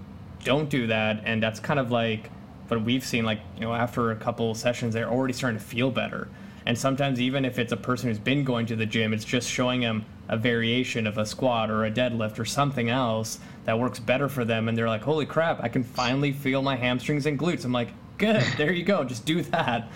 [0.44, 2.30] don't do that, and that's kind of like
[2.67, 3.26] what we've seen.
[3.26, 6.28] Like you know, after a couple sessions, they're already starting to feel better.
[6.65, 9.50] And sometimes, even if it's a person who's been going to the gym, it's just
[9.50, 14.00] showing them a variation of a squat or a deadlift or something else that works
[14.00, 14.70] better for them.
[14.70, 17.65] And they're like, holy crap, I can finally feel my hamstrings and glutes.
[17.65, 19.91] I'm like, good, there you go, just do that.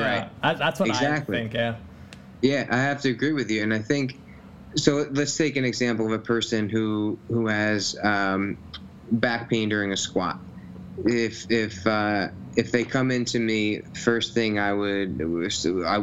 [0.00, 0.28] Right.
[0.42, 1.36] Uh, that's what exactly.
[1.36, 1.76] I think, yeah.
[2.42, 3.62] Yeah, I have to agree with you.
[3.62, 4.16] And I think,
[4.76, 8.58] so let's take an example of a person who, who has um,
[9.10, 10.40] back pain during a squat.
[10.98, 15.20] If, if, uh, if they come into me, first thing I would,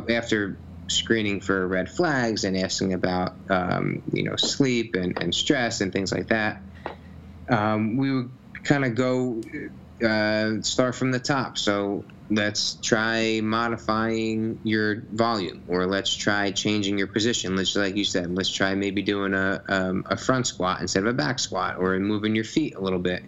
[0.10, 5.82] after screening for red flags and asking about, um, you know, sleep and, and stress
[5.82, 6.62] and things like that,
[7.50, 8.32] um, we would
[8.64, 9.42] kind of go
[10.06, 11.58] uh, start from the top.
[11.58, 17.56] So let's try modifying your volume, or let's try changing your position.
[17.58, 21.10] Let's, like you said, let's try maybe doing a, um, a front squat instead of
[21.10, 23.24] a back squat, or moving your feet a little bit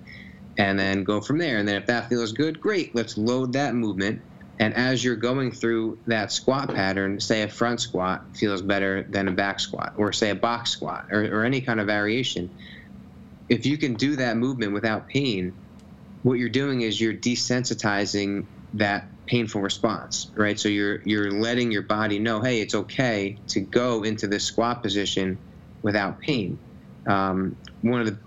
[0.57, 1.57] and then go from there.
[1.57, 4.21] And then if that feels good, great, let's load that movement.
[4.59, 9.27] And as you're going through that squat pattern, say a front squat feels better than
[9.27, 12.49] a back squat, or say a box squat, or, or any kind of variation.
[13.49, 15.53] If you can do that movement without pain,
[16.21, 20.59] what you're doing is you're desensitizing that painful response, right?
[20.59, 24.83] So you're you're letting your body know, hey, it's okay to go into this squat
[24.83, 25.39] position
[25.81, 26.59] without pain.
[27.07, 28.19] Um, one of the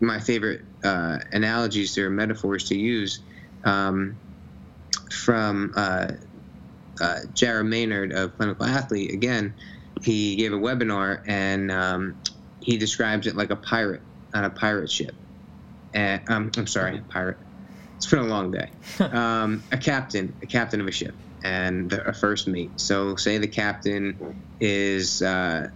[0.00, 3.22] my favorite uh, analogies or metaphors to use
[3.64, 4.18] um,
[5.10, 6.08] from uh,
[7.00, 9.12] uh, Jared Maynard of Clinical Athlete.
[9.12, 9.54] Again,
[10.02, 12.16] he gave a webinar and um,
[12.60, 14.02] he describes it like a pirate
[14.34, 15.14] on a pirate ship.
[15.94, 17.38] And um, I'm sorry, pirate.
[18.02, 18.68] It's been a long day.
[19.12, 22.72] um, a captain, a captain of a ship, and a first mate.
[22.80, 25.68] So, say the captain is, uh,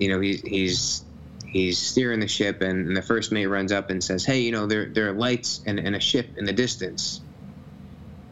[0.00, 1.04] you know, he, he's
[1.46, 4.50] he's steering the ship, and, and, the first mate runs up and says, "Hey, you
[4.50, 7.20] know, there there are lights and, and a ship in the distance."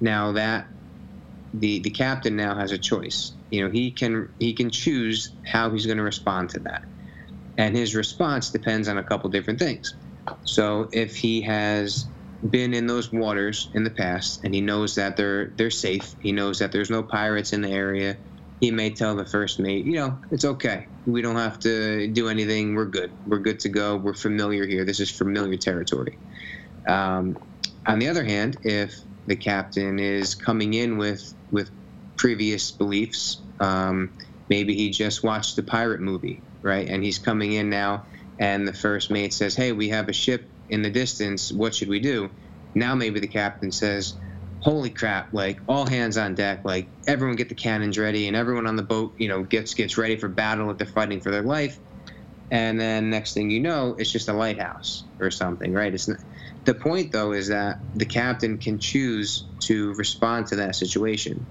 [0.01, 0.67] Now that
[1.55, 3.31] the the captain now has a choice.
[3.51, 6.83] You know, he can he can choose how he's going to respond to that,
[7.57, 9.95] and his response depends on a couple different things.
[10.43, 12.09] So if he has
[12.51, 16.33] been in those waters in the past and he knows that they're they're safe, he
[16.33, 18.19] knows that there's no pirates in the area,
[18.61, 20.89] he may tell the first mate, you know, it's okay.
[21.07, 22.75] We don't have to do anything.
[22.75, 23.13] We're good.
[23.27, 23.97] We're good to go.
[23.97, 24.85] We're familiar here.
[24.85, 26.21] This is familiar territory.
[26.89, 27.39] Um,
[27.87, 28.95] on the other hand, if
[29.27, 31.71] the captain is coming in with with
[32.19, 34.15] previous beliefs, um,
[34.49, 36.89] maybe he just watched the pirate movie, right?
[36.89, 38.07] And he's coming in now,
[38.41, 41.51] and the first mate says, "Hey, we have a ship in the distance.
[41.53, 42.31] What should we do?"
[42.75, 44.15] Now maybe the captain says,
[44.61, 48.67] holy crap like all hands on deck like everyone get the cannons ready and everyone
[48.67, 51.43] on the boat you know gets gets ready for battle if they're fighting for their
[51.43, 51.79] life
[52.51, 56.19] and then next thing you know it's just a lighthouse or something right it's not,
[56.65, 61.47] the point though is that the captain can choose to respond to that situation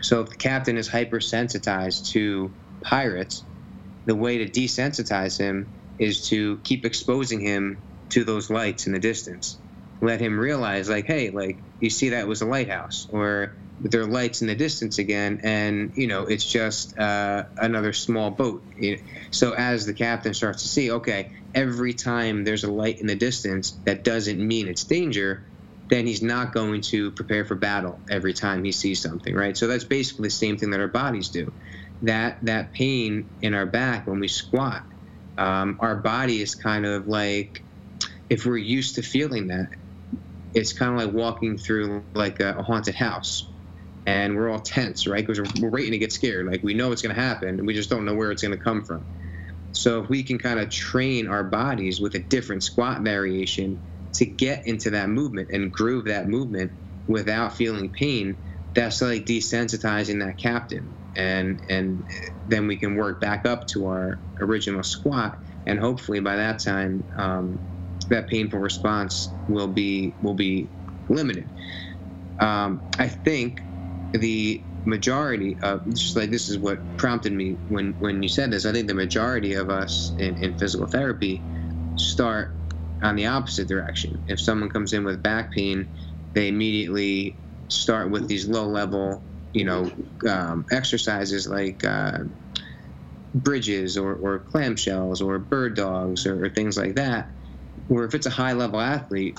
[0.00, 2.52] so if the captain is hypersensitized to
[2.82, 3.44] pirates
[4.06, 7.78] the way to desensitize him is to keep exposing him
[8.12, 9.60] to those lights in the distance.
[10.00, 14.06] Let him realize like hey like you see that was a lighthouse or there are
[14.06, 18.64] lights in the distance again and you know it's just uh, another small boat.
[19.32, 23.16] So as the captain starts to see okay every time there's a light in the
[23.16, 25.44] distance that doesn't mean it's danger
[25.90, 29.56] then he's not going to prepare for battle every time he sees something right?
[29.56, 31.52] So that's basically the same thing that our bodies do.
[32.02, 34.82] That that pain in our back when we squat
[35.38, 37.64] um, our body is kind of like
[38.32, 39.68] if we're used to feeling that
[40.54, 43.50] it's kind of like walking through like a, haunted house.
[44.06, 45.26] And we're all tense right?
[45.26, 46.46] Because we're, we're waiting to get scared.
[46.50, 48.56] Like we know it's going to happen and we just don't know where it's going
[48.56, 49.06] to come from.
[49.72, 53.82] So if we can kind of train our bodies with a different squat variation
[54.14, 56.72] to get into that movement and groove that movement
[57.06, 58.38] without feeling pain
[58.74, 60.96] that's like desensitizing that captain.
[61.16, 62.04] And and
[62.46, 67.04] then we can work back up to our original squat and hopefully by that time
[67.18, 67.60] um,
[68.10, 70.70] that painful response will be will be
[71.08, 71.50] limited.
[72.40, 73.60] Um, I think
[74.12, 78.66] the majority of just like this is what prompted me when when you said this.
[78.66, 81.44] I think the majority of us in, in physical therapy
[81.96, 82.56] start
[83.02, 84.22] on the opposite direction.
[84.26, 85.88] If someone comes in with back pain,
[86.34, 87.38] they immediately
[87.68, 89.90] start with these low level, you know,
[90.28, 92.18] um, exercises like uh,
[93.34, 97.30] bridges or, or clamshells or bird dogs or, or things like that.
[97.88, 99.38] Where if it's a high level athlete,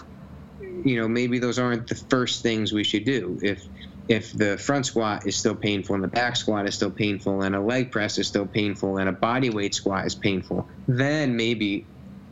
[0.60, 3.40] you know, maybe those aren't the first things we should do.
[3.42, 3.68] If
[4.08, 7.56] if the front squat is still painful and the back squat is still painful and
[7.56, 11.88] a leg press is still painful and a body weight squat is painful, then maybe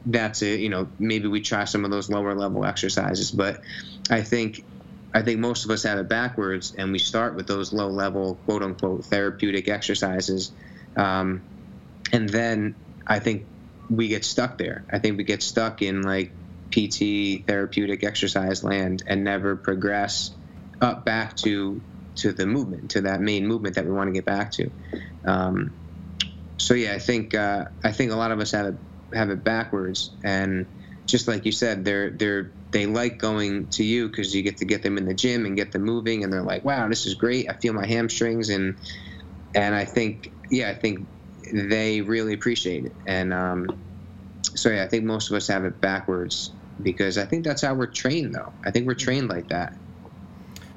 [0.05, 0.59] that's it.
[0.59, 3.31] You know, maybe we try some of those lower level exercises.
[3.31, 3.61] But
[4.09, 4.65] I think
[5.13, 8.35] I think most of us have it backwards, and we start with those low level,
[8.45, 10.53] quote unquote, therapeutic exercises,
[10.95, 11.43] um,
[12.13, 12.75] and then
[13.07, 13.47] I think
[13.91, 14.85] we get stuck there.
[14.91, 16.33] I think we get stuck in like
[16.71, 20.31] PT therapeutic exercise land and never progress
[20.79, 21.83] up back to
[22.15, 24.71] to the movement, to that main movement that we want to get back to.
[25.25, 25.75] Um,
[26.57, 28.75] so yeah, I think uh, I think a lot of us have it
[29.13, 30.67] have it backwards, and
[31.05, 34.65] just like you said, they're they're they like going to you because you get to
[34.65, 37.15] get them in the gym and get them moving, and they're like, wow, this is
[37.15, 37.49] great.
[37.49, 38.77] I feel my hamstrings, and
[39.53, 41.09] and I think yeah, I think
[41.51, 43.79] they really appreciate it, and um,
[44.55, 47.73] so yeah, I think most of us have it backwards because I think that's how
[47.73, 48.51] we're trained, though.
[48.65, 49.73] I think we're trained like that.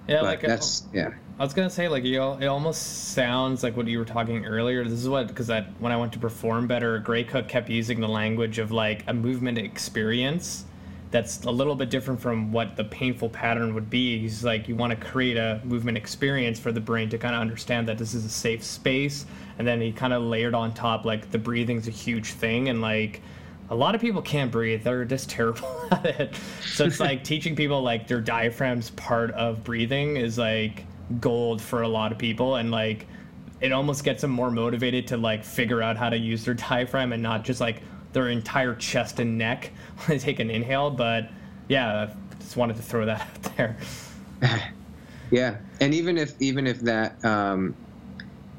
[0.07, 1.13] Yeah, but like that's yeah.
[1.39, 4.85] I was gonna say like you it almost sounds like what you were talking earlier.
[4.85, 8.01] This is what because I when I went to perform better, Gray Cook kept using
[8.01, 10.65] the language of like a movement experience
[11.15, 14.19] that's a little bit different from what the painful pattern would be.
[14.19, 17.41] He's like, you want to create a movement experience for the brain to kind of
[17.41, 19.25] understand that this is a safe space.
[19.57, 22.69] And then he kind of layered on top, like, the breathing's a huge thing.
[22.69, 23.23] And, like,
[23.71, 24.83] a lot of people can't breathe.
[24.83, 26.35] They're just terrible at it.
[26.65, 30.85] So it's like teaching people, like, their diaphragm's part of breathing is, like,
[31.21, 32.57] gold for a lot of people.
[32.57, 33.07] And, like,
[33.61, 37.13] it almost gets them more motivated to, like, figure out how to use their diaphragm
[37.13, 37.83] and not just, like,
[38.15, 40.91] their entire chest and neck when they take an inhale.
[40.91, 41.29] But
[41.69, 43.77] yeah, I just wanted to throw that out there.
[45.31, 47.77] yeah, and even if even if that um,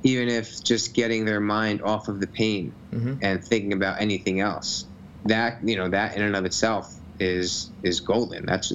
[0.03, 3.15] even if just getting their mind off of the pain mm-hmm.
[3.21, 4.85] and thinking about anything else,
[5.25, 8.45] that you know that in and of itself is is golden.
[8.45, 8.71] That's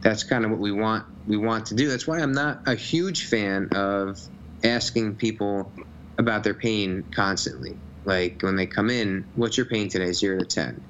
[0.00, 1.88] that's kind of what we want we want to do.
[1.88, 4.20] That's why I'm not a huge fan of
[4.62, 5.70] asking people
[6.18, 10.12] about their pain constantly like when they come in, what's your pain today?
[10.12, 10.80] Zero to ten.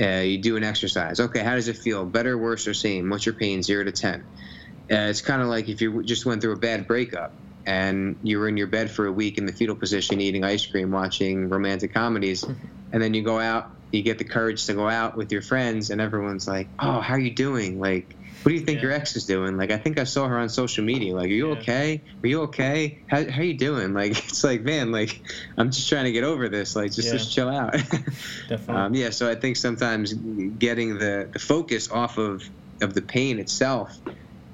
[0.00, 1.20] Uh, you do an exercise.
[1.20, 2.06] Okay, how does it feel?
[2.06, 3.10] Better, worse, or same?
[3.10, 3.62] What's your pain?
[3.62, 4.24] Zero to ten.
[4.90, 8.38] Uh, it's kind of like if you just went through a bad breakup and you
[8.38, 11.48] were in your bed for a week in the fetal position, eating ice cream, watching
[11.48, 15.30] romantic comedies, and then you go out, you get the courage to go out with
[15.30, 18.78] your friends, and everyone's like, "Oh, how are you doing?" Like what do you think
[18.78, 18.82] yeah.
[18.82, 19.56] your ex is doing?
[19.56, 21.14] Like, I think I saw her on social media.
[21.14, 21.58] Like, are you yeah.
[21.58, 22.02] okay?
[22.22, 22.98] Are you okay?
[23.06, 23.94] How, how are you doing?
[24.02, 25.20] Like, it's like, man, like,
[25.56, 26.74] I'm just trying to get over this.
[26.74, 27.12] Like, just, yeah.
[27.12, 27.72] just chill out.
[28.48, 28.74] Definitely.
[28.74, 29.10] Um, yeah.
[29.10, 32.42] So I think sometimes getting the, the focus off of,
[32.80, 33.96] of the pain itself,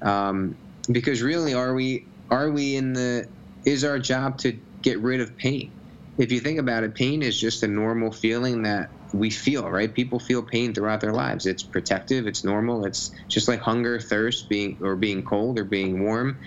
[0.03, 0.55] um,
[0.91, 3.27] because really, are we, are we in the,
[3.65, 5.71] is our job to get rid of pain?
[6.19, 9.93] If you think about it, pain is just a normal feeling that we feel, right?
[9.93, 11.45] People feel pain throughout their lives.
[11.45, 12.27] It's protective.
[12.27, 12.85] It's normal.
[12.85, 16.39] It's just like hunger, thirst, being or being cold or being warm.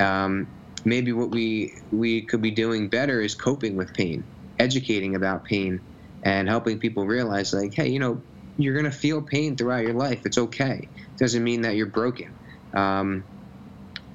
[0.00, 0.52] Um,
[0.84, 4.26] maybe what we we could be doing better is coping with pain,
[4.58, 5.82] educating about pain,
[6.24, 8.24] and helping people realize, like, hey, you know,
[8.56, 10.22] you're gonna feel pain throughout your life.
[10.24, 10.90] It's okay.
[10.92, 12.36] It doesn't mean that you're broken.
[12.76, 13.26] Um,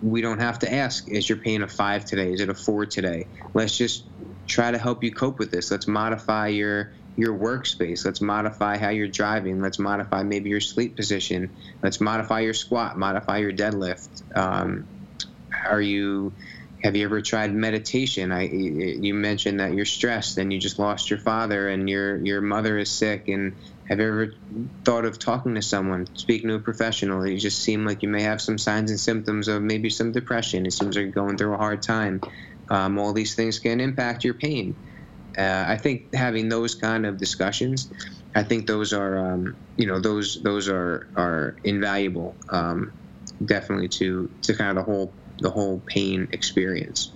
[0.01, 2.33] we don't have to ask, is your pain a five today?
[2.33, 3.29] Is it a four today?
[3.53, 4.09] Let's just
[4.47, 5.69] try to help you cope with this.
[5.71, 8.05] Let's modify your your workspace.
[8.05, 9.61] Let's modify how you're driving.
[9.61, 11.51] Let's modify maybe your sleep position.
[11.83, 14.23] Let's modify your squat, modify your deadlift.
[14.35, 14.87] Um,
[15.69, 16.33] are you
[16.83, 18.31] have you ever tried meditation?
[18.31, 22.41] I you mentioned that you're stressed and you just lost your father and your your
[22.41, 23.55] mother is sick and
[23.87, 24.33] have you ever
[24.85, 27.27] thought of talking to someone, speaking to a professional?
[27.27, 30.65] You just seem like you may have some signs and symptoms of maybe some depression.
[30.65, 32.21] It seems like you're going through a hard time.
[32.69, 34.77] Um, all these things can impact your pain
[35.41, 37.89] uh, I think having those kind of discussions,
[38.35, 42.93] I think those are um, you know those those are are invaluable, um,
[43.45, 47.11] definitely to to kind of the whole the whole pain experience.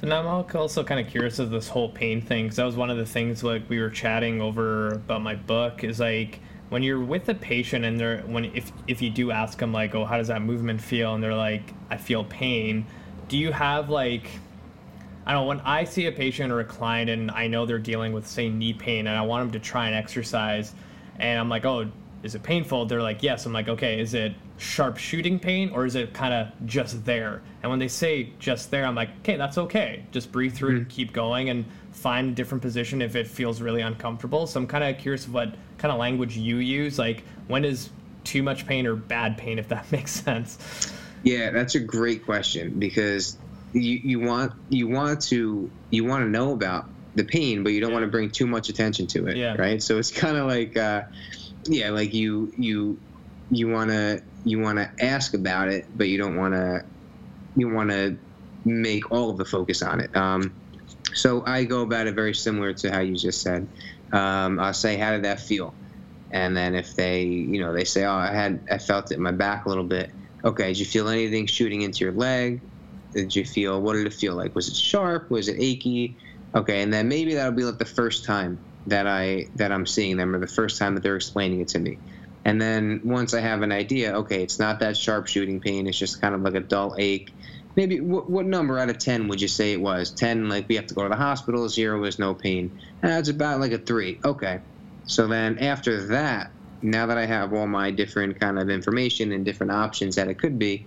[0.00, 2.76] So now I'm also kind of curious of this whole pain thing because that was
[2.76, 6.38] one of the things like we were chatting over about my book is like
[6.68, 9.96] when you're with a patient and they're when if if you do ask them like
[9.96, 12.86] oh how does that movement feel and they're like I feel pain,
[13.28, 14.30] do you have like
[15.28, 17.78] I don't know, when I see a patient or a client and I know they're
[17.78, 20.74] dealing with, say, knee pain and I want them to try and exercise,
[21.18, 21.90] and I'm like, oh,
[22.22, 22.86] is it painful?
[22.86, 23.44] They're like, yes.
[23.44, 27.42] I'm like, okay, is it sharp shooting pain or is it kind of just there?
[27.62, 30.04] And when they say just there, I'm like, okay, that's okay.
[30.12, 30.78] Just breathe through mm-hmm.
[30.78, 34.46] and keep going and find a different position if it feels really uncomfortable.
[34.46, 36.98] So I'm kind of curious what kind of language you use.
[36.98, 37.90] Like, when is
[38.24, 40.92] too much pain or bad pain, if that makes sense?
[41.22, 43.36] Yeah, that's a great question because
[43.72, 47.80] you, you want you want to you want to know about the pain, but you
[47.80, 47.94] don't Yeah.
[47.96, 49.54] want to bring too much attention to it, Yeah.
[49.58, 49.82] right?
[49.82, 51.02] So it's kind of like, uh,
[51.66, 53.00] yeah, like you you
[53.50, 56.82] you want to you want to ask about it, but you don't want to
[57.56, 58.18] you want to
[58.64, 60.14] make all of the focus on it.
[60.16, 60.54] Um,
[61.14, 63.68] so I go about it very similar to how you just said.
[64.12, 65.76] Um, I'll say, how did that feel?
[66.30, 69.22] And then if they, you know, they say, oh, I had, I felt it in
[69.22, 70.12] my back a little bit.
[70.44, 72.62] Okay, did you feel anything shooting into your leg?
[73.18, 74.54] Did you feel, what did it feel like?
[74.54, 75.28] Was it sharp?
[75.28, 76.16] Was it achy?
[76.54, 80.16] Okay, and then maybe that'll be like the first time that I, that I'm seeing
[80.16, 81.98] them or the first time that they're explaining it to me.
[82.44, 85.86] And then once I have an idea, okay, it's not that sharp shooting pain.
[85.88, 87.32] It's just kind of like a dull ache.
[87.74, 90.10] Maybe what, what number out of 10 would you say it was?
[90.12, 91.68] 10, like we have to go to the hospital.
[91.68, 92.80] Zero is no pain.
[93.00, 94.20] That's about like a three.
[94.24, 94.60] Okay.
[95.06, 96.52] So then after that,
[96.82, 100.38] now that I have all my different kind of information and different options that it
[100.38, 100.86] could be,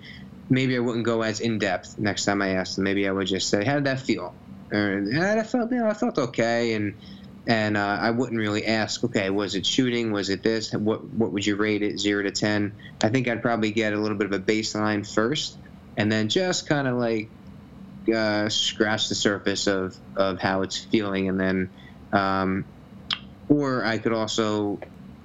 [0.49, 2.83] maybe I wouldn't go as in depth next time I asked them.
[2.85, 4.35] Maybe I would just say, "How did that feel?"
[4.71, 6.95] Or "Yeah, I felt, you know, I felt okay," and
[7.47, 10.11] and uh, I wouldn't really ask, "Okay, was it shooting?
[10.11, 10.71] Was it this?
[10.73, 12.77] What what would you rate it, zero to ten?
[13.03, 15.59] I think I'd probably get a little bit of a baseline first,
[15.97, 17.31] and then just kind of like
[18.13, 21.71] uh, scratch the surface of of how it's feeling, and then.
[22.13, 22.65] Um,
[23.47, 24.79] or I could also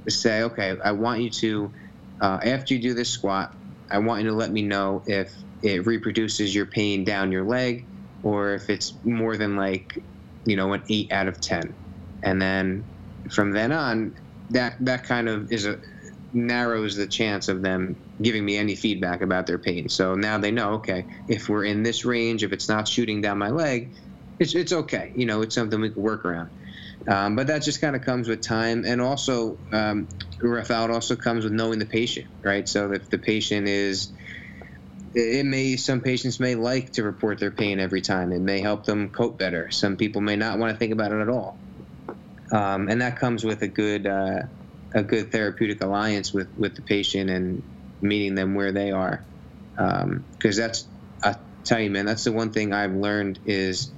[0.08, 1.72] say, okay, I want you to,
[2.20, 3.54] uh, after you do this squat,
[3.90, 5.32] I want you to let me know if
[5.62, 7.86] it reproduces your pain down your leg
[8.22, 10.02] or if it's more than like,
[10.44, 11.74] you know, an eight out of 10.
[12.22, 12.84] And then
[13.30, 14.14] from then on,
[14.50, 15.78] that, that kind of is a,
[16.32, 19.88] narrows the chance of them giving me any feedback about their pain.
[19.88, 23.38] So now they know, okay, if we're in this range, if it's not shooting down
[23.38, 23.90] my leg,
[24.38, 25.12] it's, it's okay.
[25.14, 26.50] You know, it's something we can work around.
[27.08, 30.08] Um, but that just kind of comes with time, and also um,
[30.42, 32.68] Rafael also comes with knowing the patient, right?
[32.68, 34.12] So if the patient is,
[35.14, 38.32] it may some patients may like to report their pain every time.
[38.32, 39.70] It may help them cope better.
[39.70, 41.62] Some people may not want to think about it at all,
[42.52, 44.42] um, and that comes with a good uh,
[44.94, 47.64] a good therapeutic alliance with with the patient and
[48.02, 49.26] meeting them where they are,
[49.76, 50.88] because that's
[51.24, 53.92] I tell you, man, that's the one thing I've learned is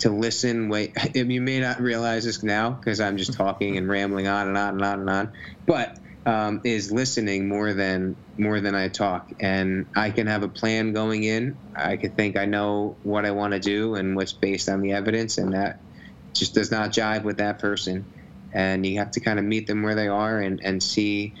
[0.00, 0.68] to listen.
[0.68, 4.56] Wait, you may not realize this now because I'm just talking and rambling on and
[4.56, 5.32] on and on and on,
[5.66, 9.28] but um, is listening more than more than I talk.
[9.40, 11.58] And I can have a plan going in.
[11.74, 14.92] I could think I know what I want to do and what's based on the
[14.92, 15.80] evidence, and that
[16.34, 18.06] just does not jive with that person.
[18.52, 21.34] And you have to kind of meet them where they are and, and see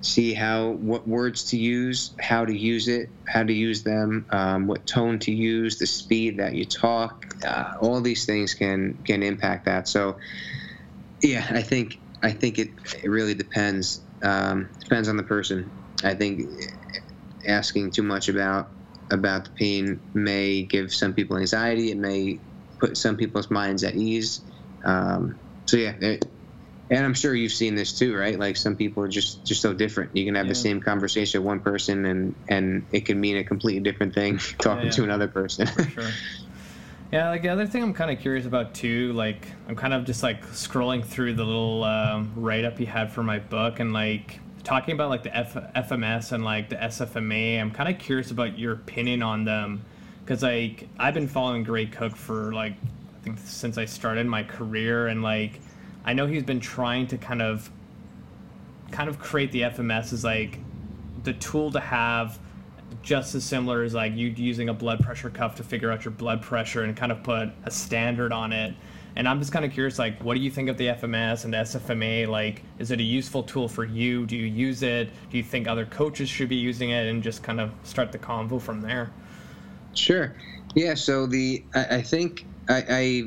[0.00, 4.66] see how what words to use, how to use it, how to use them, um,
[4.66, 7.26] what tone to use, the speed that you talk.
[7.46, 9.88] Uh, all these things can can impact that.
[9.88, 10.18] So,
[11.22, 12.70] yeah, I think I think it,
[13.02, 15.72] it really depends um, depends on the person.
[16.04, 16.42] I think
[17.46, 18.70] asking too much about
[19.10, 21.90] about the pain may give some people anxiety.
[21.90, 22.40] It may
[22.80, 24.42] put some people's minds at ease.
[24.84, 26.24] Um, so yeah, it,
[26.90, 28.38] and I'm sure you've seen this too, right?
[28.38, 30.14] Like some people are just just so different.
[30.16, 30.50] You can have Yeah.
[30.50, 34.38] the same conversation with one person, and and it can mean a completely different thing
[34.58, 34.90] talking yeah.
[34.92, 35.66] to another person.
[35.66, 36.10] for sure.
[37.12, 40.04] Yeah, like the other thing I'm kind of curious about too, like I'm kind of
[40.04, 43.92] just like scrolling through the little um, write up you had for my book and
[43.92, 47.60] like talking about like the F- FMS and like the SFMA.
[47.60, 49.84] I'm kind of curious about your opinion on them
[50.24, 54.42] because like I've been following Gray Cook for like I think since I started my
[54.42, 55.60] career and like
[56.06, 57.70] I know he's been trying to kind of
[58.92, 60.58] kind of create the FMS as like
[61.24, 62.38] the tool to have
[63.02, 66.12] just as similar as like you using a blood pressure cuff to figure out your
[66.12, 68.74] blood pressure and kind of put a standard on it.
[69.16, 71.54] And I'm just kind of curious, like, what do you think of the FMS and
[71.54, 72.28] SFMA?
[72.28, 74.26] Like, is it a useful tool for you?
[74.26, 75.08] Do you use it?
[75.30, 77.06] Do you think other coaches should be using it?
[77.06, 79.10] And just kind of start the convo from there.
[79.94, 80.36] Sure.
[80.74, 80.92] Yeah.
[80.92, 82.84] So the I, I think I,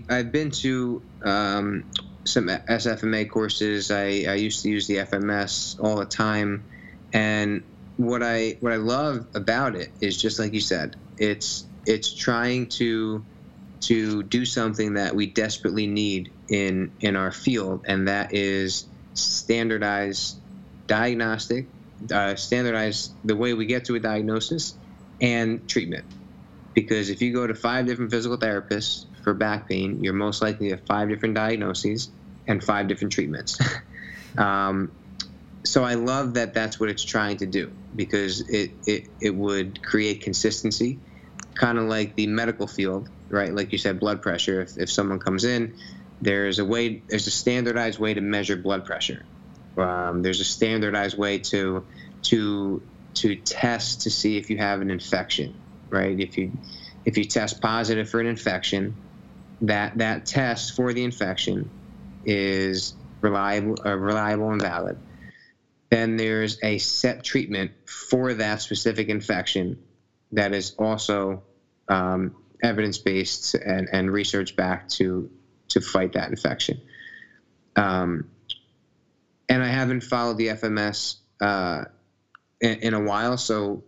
[0.09, 1.83] I I've been to um,
[2.25, 3.91] some SFMA courses.
[3.91, 6.63] I, I used to use the FMS all the time,
[7.13, 7.63] and
[7.97, 12.67] what I what I love about it is just like you said, it's it's trying
[12.67, 13.23] to
[13.81, 20.37] to do something that we desperately need in in our field, and that is standardized
[20.87, 21.67] diagnostic,
[22.11, 24.75] uh, standardize the way we get to a diagnosis
[25.21, 26.05] and treatment.
[26.73, 30.69] Because if you go to five different physical therapists for back pain, you're most likely
[30.69, 32.09] to have five different diagnoses
[32.47, 33.59] and five different treatments.
[34.39, 34.91] um,
[35.63, 39.83] so I love that that's what it's trying to do because it, it, it would
[39.83, 40.97] create consistency,
[41.53, 43.53] kind of like the medical field, right?
[43.53, 44.61] Like you said, blood pressure.
[44.61, 45.75] If, if someone comes in,
[46.19, 49.27] there's a way, there's a standardized way to measure blood pressure.
[49.77, 51.85] Um, there's a standardized way to
[52.23, 52.81] to
[53.13, 55.53] to test to see if you have an infection
[55.89, 56.19] right?
[56.19, 56.51] If you
[57.05, 58.95] if you test positive for an infection,
[59.61, 61.69] that that test for the infection
[62.25, 64.97] is reliable, uh, reliable and valid.
[65.89, 69.79] Then there's a set treatment for that specific infection
[70.31, 71.43] that is also
[71.87, 75.29] um, evidence based and, and research backed to
[75.69, 76.81] to fight that infection.
[77.75, 78.29] Um,
[79.47, 81.85] and I haven't followed the FMS uh,
[82.59, 83.83] in, in, a while, so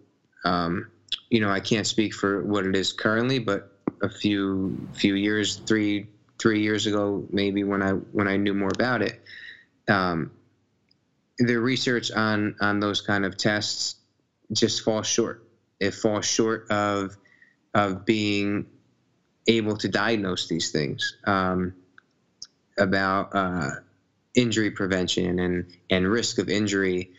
[0.46, 0.90] um,
[1.30, 3.40] you know I can't speak for what it is currently.
[3.40, 3.71] But
[4.02, 6.08] a few few years, three
[6.40, 9.22] three years ago, maybe when I when I knew more about it,
[9.88, 10.32] um,
[11.38, 13.96] the research on on those kind of tests
[14.52, 15.48] just falls short.
[15.80, 17.16] It falls short of
[17.74, 18.66] of being
[19.48, 21.74] able to diagnose these things um,
[22.78, 23.70] about uh,
[24.36, 27.12] injury prevention and and risk of injury.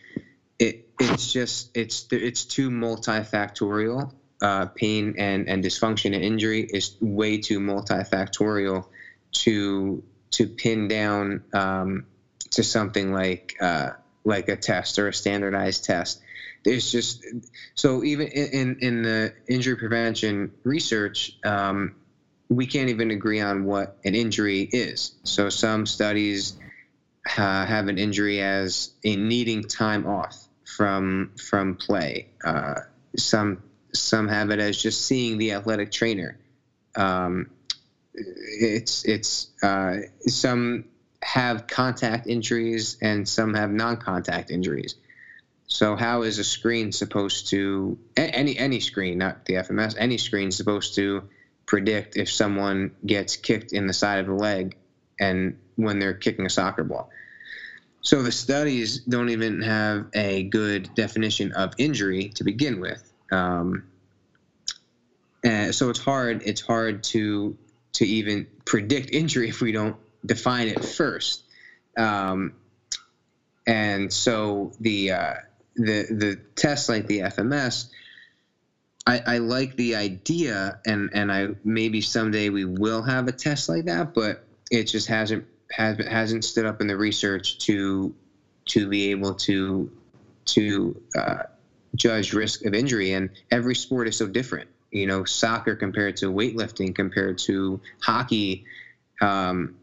[0.59, 4.13] It it's just it's it's too multifactorial.
[4.43, 8.85] Uh, pain and and dysfunction and injury is way too multifactorial
[9.31, 12.05] to to pin down um,
[12.51, 13.91] to something like uh,
[14.25, 16.21] like a test or a standardized test.
[16.65, 17.25] There's just
[17.73, 21.95] so even in in the injury prevention research, um,
[22.49, 25.13] we can't even agree on what an injury is.
[25.23, 26.57] So some studies
[27.37, 32.27] uh, have an injury as a needing time off from from play.
[32.43, 32.81] Uh,
[33.17, 33.61] some
[33.93, 36.37] some have it as just seeing the athletic trainer.
[36.95, 37.49] Um,
[38.13, 40.85] it's it's uh, some
[41.23, 44.95] have contact injuries and some have non-contact injuries.
[45.67, 50.51] So how is a screen supposed to any any screen, not the FMS, any screen
[50.51, 51.23] supposed to
[51.65, 54.75] predict if someone gets kicked in the side of the leg
[55.19, 57.09] and when they're kicking a soccer ball?
[58.01, 63.12] So the studies don't even have a good definition of injury to begin with.
[63.33, 63.83] Um,
[65.43, 66.43] and so it's hard.
[66.45, 67.57] It's hard to
[67.93, 71.43] to even predict injury if we don't define it first.
[71.97, 72.53] Um,
[73.67, 75.33] and so the uh,
[75.75, 77.89] the the tests like the FMS,
[79.05, 83.69] I, I like the idea, and and I maybe someday we will have a test
[83.69, 88.13] like that, but it just hasn't has, hasn't stood up in the research to
[88.65, 89.91] to be able to
[90.45, 91.43] to uh,
[91.95, 93.13] judge risk of injury.
[93.13, 94.69] And every sport is so different.
[94.91, 98.65] You know, soccer compared to weightlifting, compared to hockey,
[99.21, 99.75] um,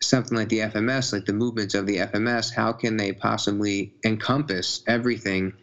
[0.00, 4.82] something like the FMS, like the movements of the FMS, how can they possibly encompass
[4.86, 5.54] everything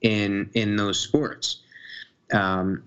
[0.00, 1.60] in in those sports?
[2.32, 2.84] Um,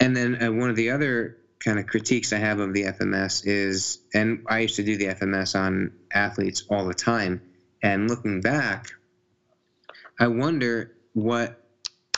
[0.00, 3.42] and then uh, one of the other kind of critiques I have of the FMS
[3.44, 7.42] is, and I used to do the FMS on athletes all the time,
[7.82, 8.90] and looking back,
[10.18, 11.60] I wonder what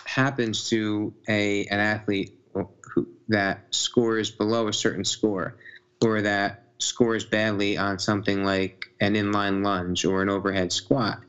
[0.05, 5.57] happens to a an athlete who, that scores below a certain score,
[6.05, 11.21] or that scores badly on something like an inline lunge or an overhead squat,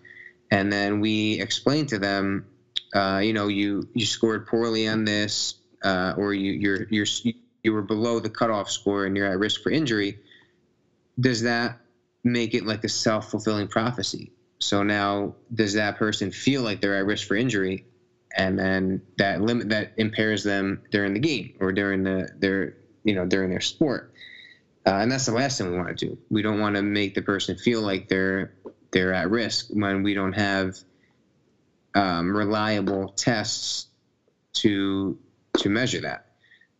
[0.49, 2.45] and then we explain to them,
[2.93, 7.07] uh, you know, you you scored poorly on this, uh, or you you're you're
[7.63, 10.19] you were below the cutoff score and you're at risk for injury.
[11.19, 11.77] Does that
[12.23, 14.31] make it like a self fulfilling prophecy?
[14.61, 17.85] So now, does that person feel like they're at risk for injury,
[18.35, 23.15] and then that limit that impairs them during the game or during the their you
[23.15, 24.13] know during their sport?
[24.85, 26.17] Uh, and that's the last thing we want to do.
[26.29, 28.53] We don't want to make the person feel like they're
[28.91, 30.77] they're at risk when we don't have
[31.95, 33.87] um, reliable tests
[34.53, 35.17] to
[35.57, 36.27] to measure that.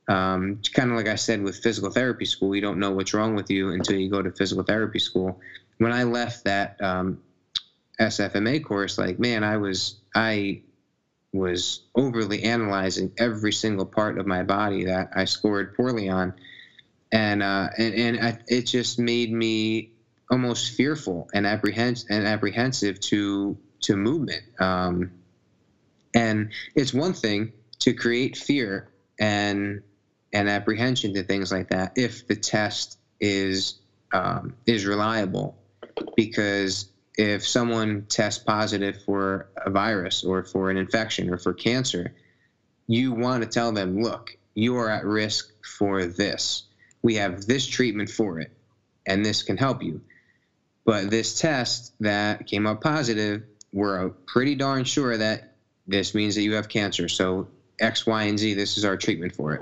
[0.08, 3.36] Um, kind of like I said with physical therapy school, you don't know what's wrong
[3.36, 5.40] with you until you go to physical therapy school.
[5.78, 7.20] When I left that um,
[8.02, 10.62] SFMA course, like man, I was I
[11.34, 16.34] was overly analyzing every single part of my body that I scored poorly on
[17.12, 19.92] and uh, and and I, it just made me
[20.30, 24.44] almost fearful and apprehens- and apprehensive to to movement.
[24.60, 25.12] Um,
[26.14, 28.90] and it's one thing to create fear
[29.20, 29.82] and
[30.34, 33.76] and apprehension to things like that if the test is
[34.14, 35.58] um, is reliable,
[36.16, 36.91] because
[37.22, 42.14] if someone tests positive for a virus or for an infection or for cancer,
[42.88, 46.64] you want to tell them, look, you are at risk for this
[47.02, 48.52] we have this treatment for it,
[49.06, 50.02] and this can help you.
[50.86, 55.56] But this test that came up positive, we're pretty darn sure that
[55.88, 57.08] this means that you have cancer.
[57.08, 57.48] So
[57.80, 59.62] X, Y, and Z, this is our treatment for it.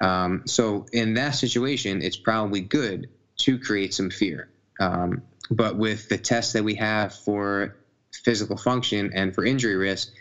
[0.00, 4.48] Um, so in that situation, it's probably good to create some fear.
[4.80, 7.76] Um, but with the tests that we have for
[8.12, 10.12] physical function and for injury risk,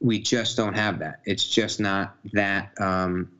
[0.00, 1.20] we just don't have that.
[1.24, 3.30] It's just not that um,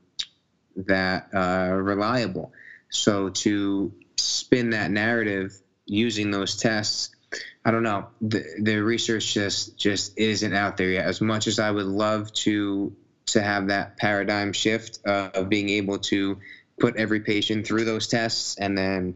[0.75, 2.51] that uh, reliable.
[2.89, 5.53] So to spin that narrative
[5.85, 7.15] using those tests,
[7.63, 8.07] I don't know.
[8.21, 11.05] The, the research just just isn't out there yet.
[11.05, 12.95] As much as I would love to
[13.27, 16.39] to have that paradigm shift of being able to
[16.79, 19.15] put every patient through those tests and then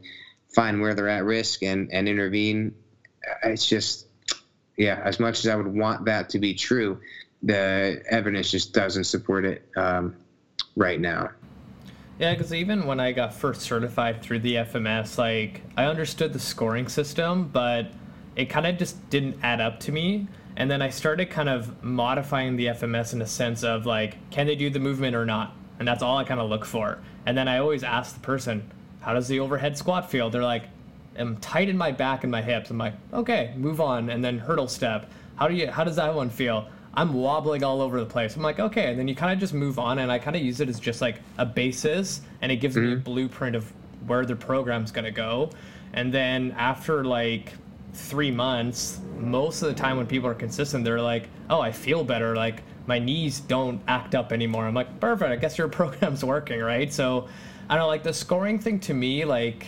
[0.54, 2.74] find where they're at risk and and intervene,
[3.44, 4.08] it's just
[4.78, 5.02] yeah.
[5.04, 7.00] As much as I would want that to be true,
[7.42, 10.16] the evidence just doesn't support it um,
[10.76, 11.30] right now.
[12.20, 16.40] Yeah, because even when I got first certified through the FMS, like I understood the
[16.40, 17.92] scoring system, but
[18.36, 20.28] it kind of just didn't add up to me.
[20.56, 24.46] And then I started kind of modifying the FMS in a sense of like, can
[24.46, 25.56] they do the movement or not?
[25.80, 27.00] And that's all I kind of look for.
[27.26, 28.72] And then I always ask the person,
[29.04, 30.30] how does the overhead squat feel?
[30.30, 30.64] They're like,
[31.18, 32.70] I'm tight in my back and my hips.
[32.70, 34.10] I'm like, okay, move on.
[34.10, 35.12] And then hurdle step.
[35.36, 35.70] How do you?
[35.70, 36.68] How does that one feel?
[36.96, 38.36] I'm wobbling all over the place.
[38.36, 40.44] I'm like, okay, and then you kind of just move on, and I kind of
[40.44, 42.86] use it as just like a basis, and it gives mm-hmm.
[42.86, 43.04] me a mm-hmm.
[43.04, 43.72] blueprint of
[44.06, 45.50] where the program's gonna go.
[45.94, 47.54] And then after like
[47.94, 52.04] three months, most of the time when people are consistent, they're like, oh, I feel
[52.04, 52.36] better.
[52.36, 54.66] Like my knees don't act up anymore.
[54.66, 55.32] I'm like, perfect.
[55.32, 56.92] I guess your program's working, right?
[56.92, 57.28] So
[57.70, 59.68] I don't know, like the scoring thing to me, like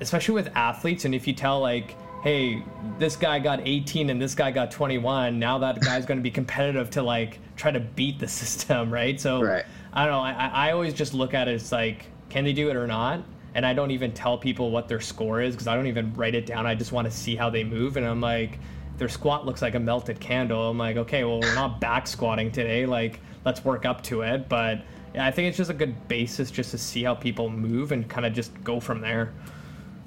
[0.00, 2.62] especially with athletes, and if you tell like hey,
[2.98, 5.38] this guy got 18 and this guy got 21.
[5.38, 9.20] Now that guy's going to be competitive to like try to beat the system, right?
[9.20, 9.64] So right.
[9.92, 10.20] I don't know.
[10.20, 13.22] I, I always just look at it as like, can they do it or not?
[13.54, 16.34] And I don't even tell people what their score is because I don't even write
[16.34, 16.66] it down.
[16.66, 17.98] I just want to see how they move.
[17.98, 18.58] And I'm like,
[18.96, 20.70] their squat looks like a melted candle.
[20.70, 22.86] I'm like, okay, well, we're not back squatting today.
[22.86, 24.48] Like, let's work up to it.
[24.48, 24.82] But
[25.14, 28.08] yeah, I think it's just a good basis just to see how people move and
[28.08, 29.32] kind of just go from there.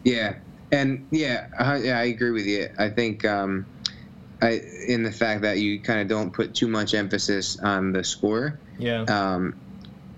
[0.04, 0.36] Yeah,
[0.72, 2.70] and yeah, I, yeah, I agree with you.
[2.78, 3.66] I think um,
[4.42, 8.04] I, in the fact that you kind of don't put too much emphasis on the
[8.04, 8.60] score.
[8.78, 9.04] Yeah.
[9.04, 9.56] Um,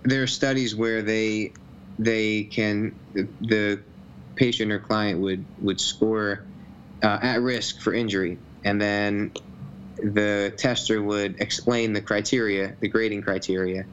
[0.03, 1.53] there are studies where they
[1.99, 3.81] they can the, the
[4.35, 6.43] patient or client would would score
[7.03, 9.33] uh, at risk for injury, and then
[9.97, 13.85] the tester would explain the criteria, the grading criteria,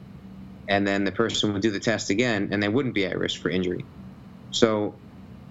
[0.67, 3.41] and then the person would do the test again, and they wouldn't be at risk
[3.41, 3.85] for injury.
[4.51, 4.95] So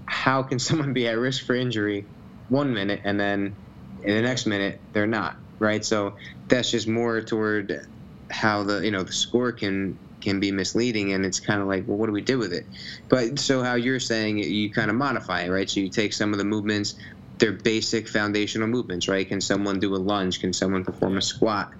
[0.06, 2.06] how can someone be at risk for injury
[2.48, 3.56] one minute and then
[4.04, 5.84] in the next minute they're not right?
[5.84, 6.16] So
[6.48, 7.86] that's just more toward
[8.30, 11.86] how the you know the score can can be misleading and it's kind of like
[11.86, 12.64] well what do we do with it?
[13.08, 15.68] But so how you're saying you kind of modify it right?
[15.68, 16.94] So you take some of the movements
[17.38, 19.26] they're basic foundational movements right?
[19.26, 20.40] Can someone do a lunge?
[20.40, 21.72] Can someone perform a squat?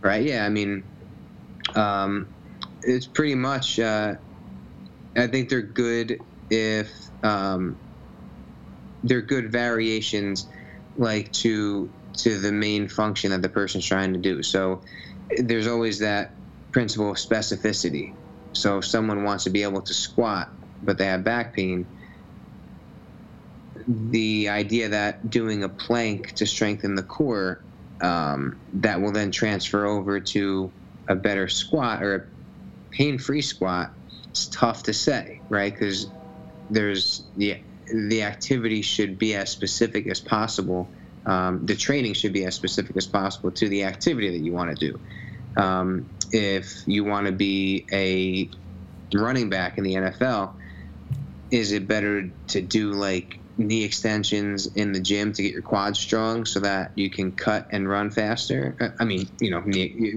[0.00, 0.24] Right?
[0.24, 0.84] Yeah i mean
[1.74, 2.33] um,
[2.86, 4.14] it's pretty much uh,
[5.16, 6.18] i think they're good
[6.50, 7.76] if um,
[9.02, 10.48] they're good variations
[10.96, 14.42] like to to the main function that the person's trying to do.
[14.42, 14.82] So
[15.38, 16.36] there's always that
[16.72, 18.12] principle of specificity.
[18.52, 20.48] So if someone wants to be able to squat
[20.82, 21.86] but they have back pain
[23.86, 27.64] the idea that doing a plank to strengthen the core
[28.02, 30.70] um, that will then transfer over to
[31.08, 32.33] a better squat or
[32.94, 33.92] a pain-free squat
[34.30, 36.06] it's tough to say right because
[36.70, 37.56] there's the
[37.92, 40.90] the activity should be as specific as possible.
[41.26, 44.76] Um, the training should be as specific as possible to the activity that you want
[44.76, 45.00] to do.
[45.60, 48.50] Um, if you want to be a
[49.16, 50.54] running back in the NFL,
[51.50, 55.98] is it better to do like knee extensions in the gym to get your quads
[55.98, 58.76] strong so that you can cut and run faster?
[58.80, 59.62] Uh, I mean, you know,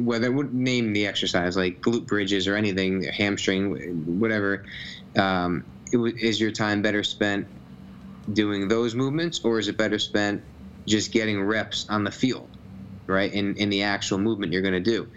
[0.03, 3.75] whether would name the exercise like glute bridges or anything, hamstring,
[4.19, 4.65] whatever.
[5.17, 7.47] Um, is your time better spent
[8.31, 10.43] doing those movements, or is it better spent
[10.87, 12.49] just getting reps on the field,
[13.07, 13.31] right?
[13.31, 15.07] In in the actual movement you're going to do.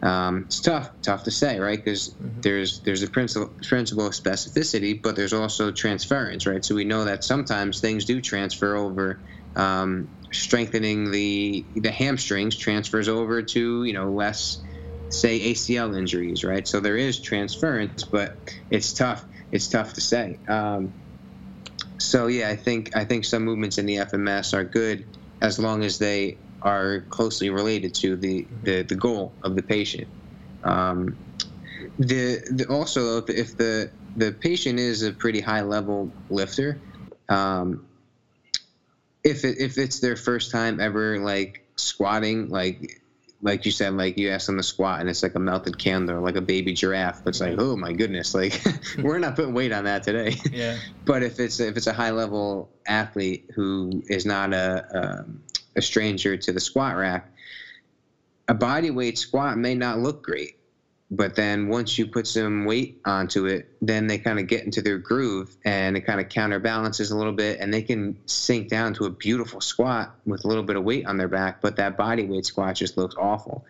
[0.00, 1.82] Um, it's tough, tough to say, right?
[1.82, 2.40] Because mm-hmm.
[2.40, 6.64] there's there's a principle principle of specificity, but there's also transference, right?
[6.64, 9.18] So we know that sometimes things do transfer over.
[9.56, 14.60] Um, strengthening the the hamstrings transfers over to you know less
[15.10, 16.68] say ACL injuries, right?
[16.68, 18.36] So there is transference, but
[18.70, 20.38] it's tough it's tough to say.
[20.46, 20.92] Um,
[21.98, 25.06] so yeah, I think I think some movements in the FMS are good
[25.40, 30.08] as long as they are closely related to the the, the goal of the patient.
[30.64, 31.16] Um,
[31.98, 36.78] the, the, also if, the the patient is a pretty high level lifter,
[37.28, 37.86] um,
[39.24, 43.00] if it, if it's their first time ever like squatting, like
[43.40, 46.20] like you said, like you ask them to squat and it's like a melted candle,
[46.20, 47.24] like a baby giraffe.
[47.26, 48.60] It's like, oh my goodness, like
[48.98, 50.36] we're not putting weight on that today.
[50.50, 50.76] Yeah.
[51.04, 55.24] but if it's if it's a high level athlete who is not a, a
[55.78, 57.30] a stranger to the squat rack,
[58.48, 60.56] a body weight squat may not look great,
[61.10, 64.82] but then once you put some weight onto it, then they kind of get into
[64.82, 68.92] their groove and it kind of counterbalances a little bit and they can sink down
[68.94, 71.96] to a beautiful squat with a little bit of weight on their back, but that
[71.96, 73.64] body weight squat just looks awful.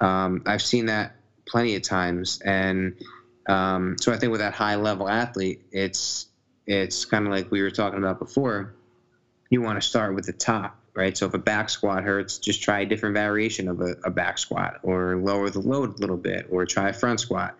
[0.00, 2.40] Um, I've seen that plenty of times.
[2.44, 2.94] And
[3.48, 6.26] um, so I think with that high level athlete, it's,
[6.66, 8.74] it's kind of like we were talking about before.
[9.50, 11.16] You want to start with the top right?
[11.16, 14.36] So if a back squat hurts, just try a different variation of a, a back
[14.36, 17.56] squat or lower the load a little bit or try a front squat.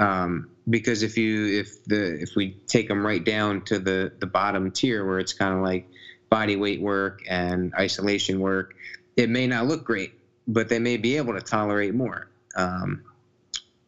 [0.00, 4.26] Um, because if you if the if we take them right down to the the
[4.26, 5.86] bottom tier where it's kind of like
[6.30, 8.74] body weight work and isolation work,
[9.14, 10.14] it may not look great,
[10.48, 12.28] but they may be able to tolerate more.
[12.56, 13.02] Um,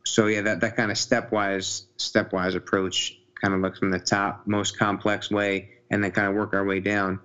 [0.04, 4.46] so yeah, that that kind of stepwise stepwise approach kind of looks from the top
[4.46, 7.20] most complex way and then kind of work our way down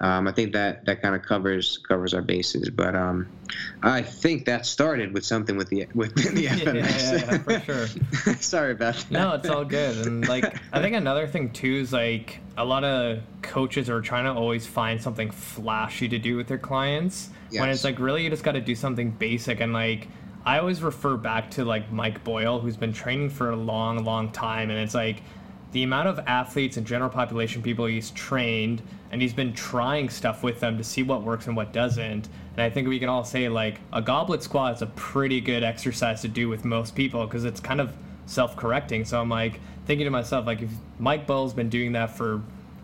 [0.00, 2.68] um, I think that that kind of covers covers our bases.
[2.68, 3.28] But um,
[3.82, 8.34] I think that started with something with the with the yeah, yeah, yeah, for sure.
[8.40, 9.10] Sorry about that.
[9.10, 10.06] No, it's all good.
[10.06, 14.24] And like I think another thing too is like a lot of coaches are trying
[14.24, 17.60] to always find something flashy to do with their clients yes.
[17.60, 20.08] when it's like really you just got to do something basic and like.
[20.46, 24.30] I always refer back to like Mike Boyle, who's been training for a long, long
[24.30, 25.22] time, and it's like
[25.74, 30.44] the amount of athletes and general population people he's trained and he's been trying stuff
[30.44, 32.28] with them to see what works and what doesn't.
[32.52, 35.64] And I think we can all say like a goblet squat is a pretty good
[35.64, 37.92] exercise to do with most people because it's kind of
[38.26, 39.04] self-correcting.
[39.04, 40.70] So I'm like thinking to myself like if
[41.00, 42.40] Mike Boyle's been doing that for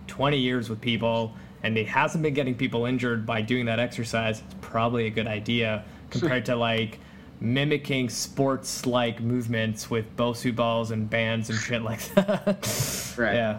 [0.09, 1.33] 20 years with people
[1.63, 5.29] and he hasn't been getting people injured by doing that exercise, it's probably a good
[5.29, 6.99] idea compared to like
[7.41, 13.15] mimicking sports like movements with Bosu balls and bands and shit like that.
[13.19, 13.35] right.
[13.35, 13.59] Yeah.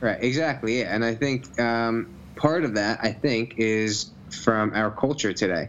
[0.00, 0.22] Right.
[0.22, 0.80] Exactly.
[0.80, 0.94] Yeah.
[0.94, 4.10] And I think um, part of that, I think, is
[4.42, 5.68] from our culture today.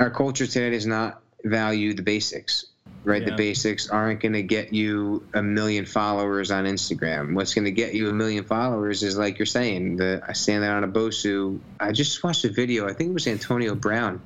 [0.00, 2.66] Our culture today does not value the basics.
[3.04, 3.30] Right, yeah.
[3.30, 7.34] the basics aren't going to get you a million followers on Instagram.
[7.34, 10.64] What's going to get you a million followers is like you're saying, the I stand
[10.64, 11.60] there on a Bosu.
[11.78, 12.88] I just watched a video.
[12.88, 14.20] I think it was Antonio Brown.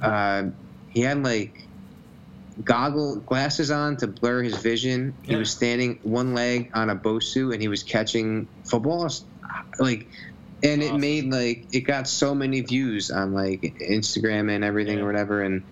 [0.00, 0.44] Uh,
[0.92, 1.66] he had like
[2.62, 5.14] goggle glasses on to blur his vision.
[5.22, 9.24] He was standing one leg on a Bosu and he was catching footballs.
[9.78, 10.06] Like
[10.62, 10.96] and awesome.
[10.96, 15.04] it made like it got so many views on like Instagram and everything yeah.
[15.04, 15.64] or whatever and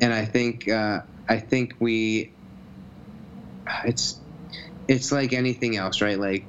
[0.00, 2.32] and I think uh, I think we
[3.84, 4.18] it's
[4.88, 6.18] it's like anything else, right?
[6.18, 6.44] Like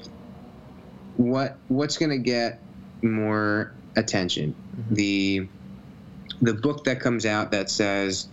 [1.17, 2.59] what what's going to get
[3.01, 4.55] more attention?
[4.76, 4.95] Mm-hmm.
[4.95, 5.47] The
[6.41, 8.27] the book that comes out that says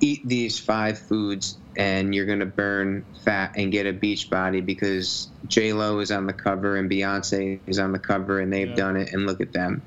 [0.00, 5.28] eat these five foods and you're gonna burn fat and get a beach body because
[5.46, 8.74] J Lo is on the cover and Beyonce is on the cover and they've yeah.
[8.74, 9.82] done it and look at them.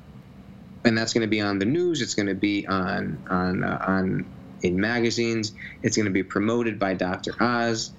[0.86, 2.02] And that's gonna be on the news.
[2.02, 4.26] It's gonna be on on uh, on
[4.62, 5.52] in magazines.
[5.84, 7.36] It's gonna be promoted by Dr.
[7.40, 7.92] Oz.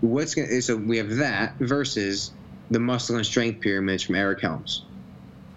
[0.00, 2.32] What's gonna so we have that versus
[2.70, 4.84] the muscle and strength pyramids from Eric Helms.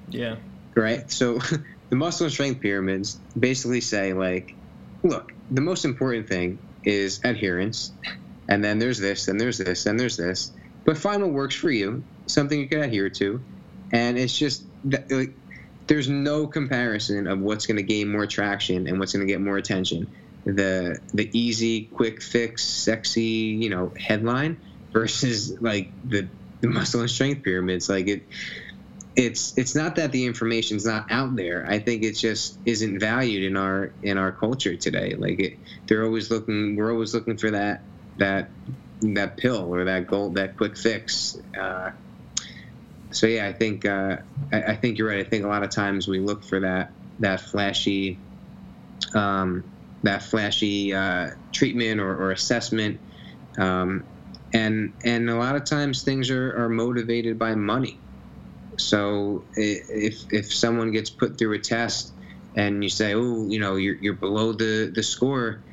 [0.09, 0.35] Yeah.
[0.75, 1.09] Right.
[1.11, 1.39] So
[1.91, 4.55] the muscle and strength pyramids basically say like,
[5.03, 7.91] look, the most important thing is adherence,
[8.47, 10.53] and then there's this, and there's this, and there's this.
[10.85, 13.41] But find what works for you, something you can adhere to,
[13.91, 14.63] and it's just
[15.09, 15.35] like,
[15.87, 19.41] there's no comparison of what's going to gain more traction and what's going to get
[19.41, 20.09] more attention.
[20.45, 23.21] The the easy, quick fix, sexy,
[23.61, 24.59] you know, headline
[24.93, 26.27] versus like the
[26.61, 27.89] the muscle and strength pyramids.
[27.89, 28.23] Like it,
[29.15, 31.65] it's it's not that the information's not out there.
[31.67, 35.15] I think it just isn't valued in our in our culture today.
[35.15, 36.75] Like it, they're always looking.
[36.75, 37.81] We're always looking for that
[38.17, 38.49] that
[39.01, 41.37] that pill or that gold that quick fix.
[41.59, 41.91] Uh,
[43.11, 44.17] so yeah, I think uh,
[44.53, 45.25] I, I, think you're right.
[45.25, 48.17] I think a lot of times we look for that that flashy
[49.13, 49.65] um,
[50.03, 52.99] that flashy uh, treatment or, or assessment.
[53.57, 54.05] Um,
[54.53, 57.99] and and a lot of times things are, are motivated by money
[58.81, 62.13] so if if someone gets put through a test
[62.55, 65.63] and you say, oh, you know, you're you're below the the score,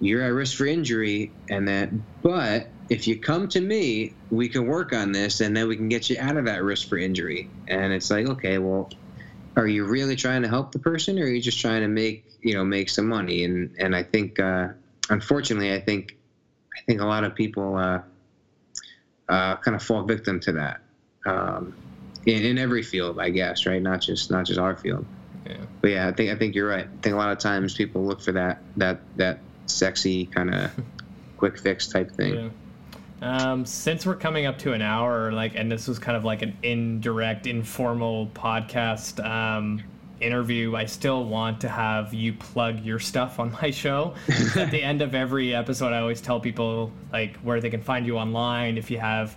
[0.00, 1.90] you're at risk for injury, and that,
[2.22, 5.88] but if you come to me, we can work on this, and then we can
[5.88, 7.48] get you out of that risk for injury.
[7.68, 8.90] And it's like, okay, well,
[9.56, 12.24] are you really trying to help the person, or are you just trying to make
[12.42, 13.44] you know make some money?
[13.44, 14.68] And and I think, uh,
[15.10, 16.16] unfortunately, I think
[16.76, 18.00] I think a lot of people uh,
[19.28, 20.80] uh, kind of fall victim to that.
[21.26, 21.74] Um,
[22.28, 23.80] in, in every field, I guess, right?
[23.80, 25.04] Not just not just our field.
[25.46, 25.56] Yeah.
[25.80, 26.84] But yeah, I think I think you're right.
[26.84, 30.70] I think a lot of times people look for that that that sexy kind of
[31.38, 32.34] quick fix type thing.
[32.34, 32.50] Yeah.
[33.20, 36.42] Um, since we're coming up to an hour, like, and this was kind of like
[36.42, 39.24] an indirect, informal podcast.
[39.24, 39.82] Um,
[40.20, 44.14] interview, I still want to have you plug your stuff on my show.
[44.56, 48.06] At the end of every episode, I always tell people like where they can find
[48.06, 48.78] you online.
[48.78, 49.36] If you have,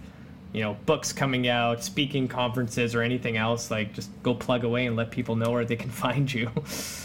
[0.54, 4.86] you know, books coming out, speaking conferences, or anything else, like just go plug away
[4.86, 6.50] and let people know where they can find you.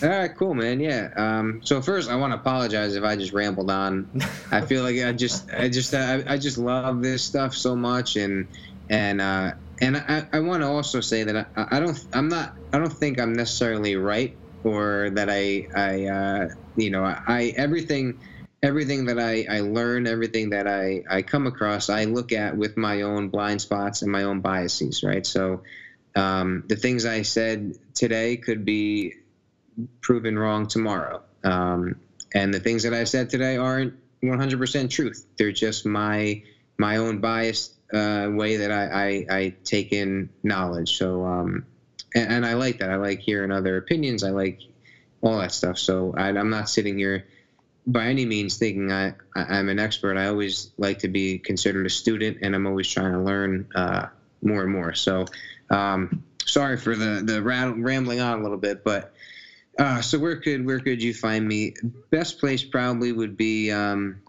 [0.02, 0.80] All right, cool, man.
[0.80, 1.10] Yeah.
[1.16, 4.08] Um, so first, I want to apologize if I just rambled on.
[4.50, 8.16] I feel like I just, I just, I, I just love this stuff so much,
[8.16, 8.48] and
[8.88, 12.54] and uh, and I, I want to also say that I, I don't I'm not
[12.72, 18.18] I don't think I'm necessarily right or that I I uh, you know I everything
[18.66, 22.76] everything that I, I learn everything that I, I come across I look at with
[22.76, 25.62] my own blind spots and my own biases right so
[26.14, 29.14] um, the things I said today could be
[30.00, 32.00] proven wrong tomorrow um,
[32.34, 36.42] and the things that I said today aren't 100% truth they're just my
[36.78, 40.98] my own bias uh, way that I, I, I, take in knowledge.
[40.98, 41.66] So, um,
[42.14, 42.90] and, and, I like that.
[42.90, 44.24] I like hearing other opinions.
[44.24, 44.60] I like
[45.20, 45.78] all that stuff.
[45.78, 47.26] So I, am not sitting here
[47.86, 50.16] by any means thinking I, I, am an expert.
[50.16, 54.06] I always like to be considered a student, and I'm always trying to learn uh,
[54.42, 54.94] more and more.
[54.94, 55.26] So,
[55.70, 59.12] um, sorry for the the rambling on a little bit, but.
[59.78, 61.74] Uh, so where could where could you find me?
[62.10, 64.22] Best place probably would be um,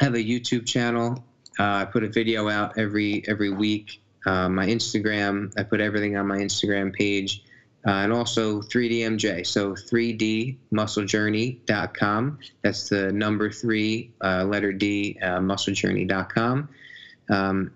[0.00, 1.22] have a YouTube channel
[1.60, 4.02] uh, I put a video out every every week.
[4.24, 7.42] Uh, my Instagram, I put everything on my Instagram page,
[7.86, 9.46] uh, and also 3DMJ.
[9.46, 12.38] So 3dmusclejourney.com.
[12.62, 16.68] That's the number three, uh, letter D, uh, musclejourney.com.
[17.30, 17.70] Um,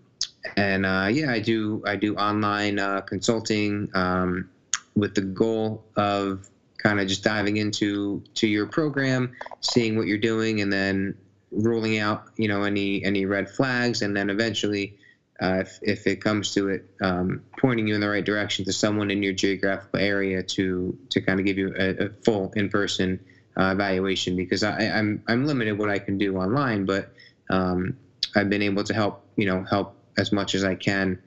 [0.57, 2.76] and uh, yeah, I do I do online
[3.07, 4.50] consulting um,
[4.94, 10.18] with the goal of kind of just diving into to your program, seeing what you're
[10.18, 11.16] doing, and then
[11.50, 14.98] ruling out you know any any red flags, and then eventually,
[15.41, 18.72] uh, if if it comes to it, um, pointing you in the right direction to
[18.72, 22.68] someone in your geographical area to to kind of give you a, a full in
[22.68, 23.18] person
[23.59, 24.37] uh, evaluation.
[24.37, 27.12] Because I, I'm I'm limited what I can do online, but
[27.51, 27.97] um,
[28.37, 31.20] I've been able to help you know help as much as I can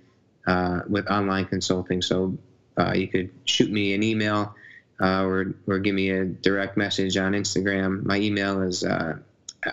[0.47, 2.01] uh, with online consulting.
[2.01, 2.38] So
[2.78, 4.55] uh, you could shoot me an email.
[4.99, 8.03] Uh, or, or give me a direct message on Instagram.
[8.03, 9.20] My email is uh,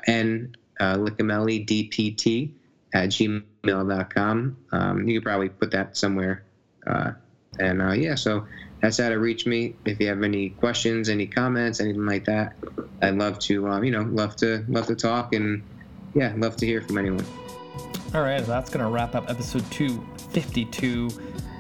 [0.07, 2.53] N uh, DPT
[2.93, 3.09] at
[3.65, 4.57] gmail.com.
[4.73, 6.45] Um, you could probably put that somewhere.
[6.87, 7.13] Uh,
[7.59, 8.47] and uh, yeah, so
[8.81, 9.77] that's how to reach me.
[9.85, 12.55] If you have any questions, any comments, anything like that,
[13.03, 15.63] I'd love to, um, you know, love to, love to talk and
[16.15, 17.25] yeah, love to hear from anyone.
[18.15, 21.09] All right, that's to wrap up episode 252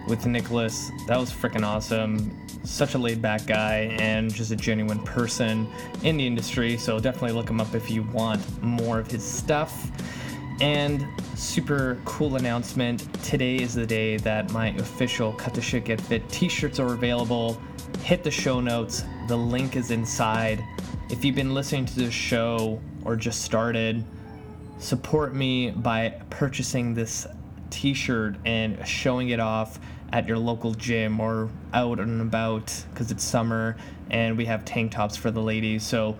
[0.08, 0.90] with Nicholas.
[1.08, 5.68] That was freaking awesome such a laid back guy and just a genuine person
[6.02, 6.76] in the industry.
[6.76, 9.90] So definitely look him up if you want more of his stuff.
[10.60, 16.00] And super cool announcement today is the day that my official Cut the Shit Get
[16.00, 17.60] Fit t shirts are available.
[18.02, 20.64] Hit the show notes, the link is inside.
[21.10, 24.04] If you've been listening to this show or just started,
[24.78, 27.26] support me by purchasing this
[27.70, 29.80] t shirt and showing it off
[30.12, 33.76] at your local gym or out and about because it's summer
[34.10, 35.82] and we have tank tops for the ladies.
[35.82, 36.16] So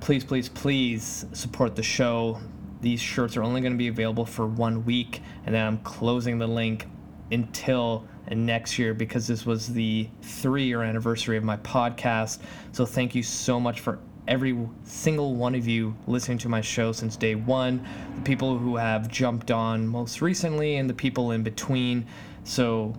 [0.00, 2.38] please, please, please support the show.
[2.84, 6.38] These shirts are only going to be available for one week, and then I'm closing
[6.38, 6.86] the link
[7.32, 12.40] until next year because this was the three year anniversary of my podcast.
[12.72, 16.92] So thank you so much for every single one of you listening to my show
[16.92, 17.82] since day one,
[18.16, 22.06] the people who have jumped on most recently, and the people in between.
[22.44, 22.94] So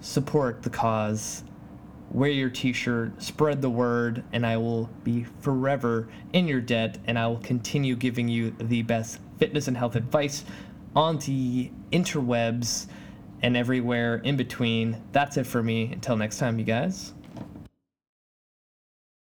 [0.00, 1.42] support the cause,
[2.10, 6.98] wear your t shirt, spread the word, and I will be forever in your debt
[7.06, 10.44] and I will continue giving you the best fitness and health advice
[10.94, 12.86] on the interwebs
[13.42, 15.00] and everywhere in between.
[15.12, 15.92] That's it for me.
[15.92, 17.12] Until next time, you guys.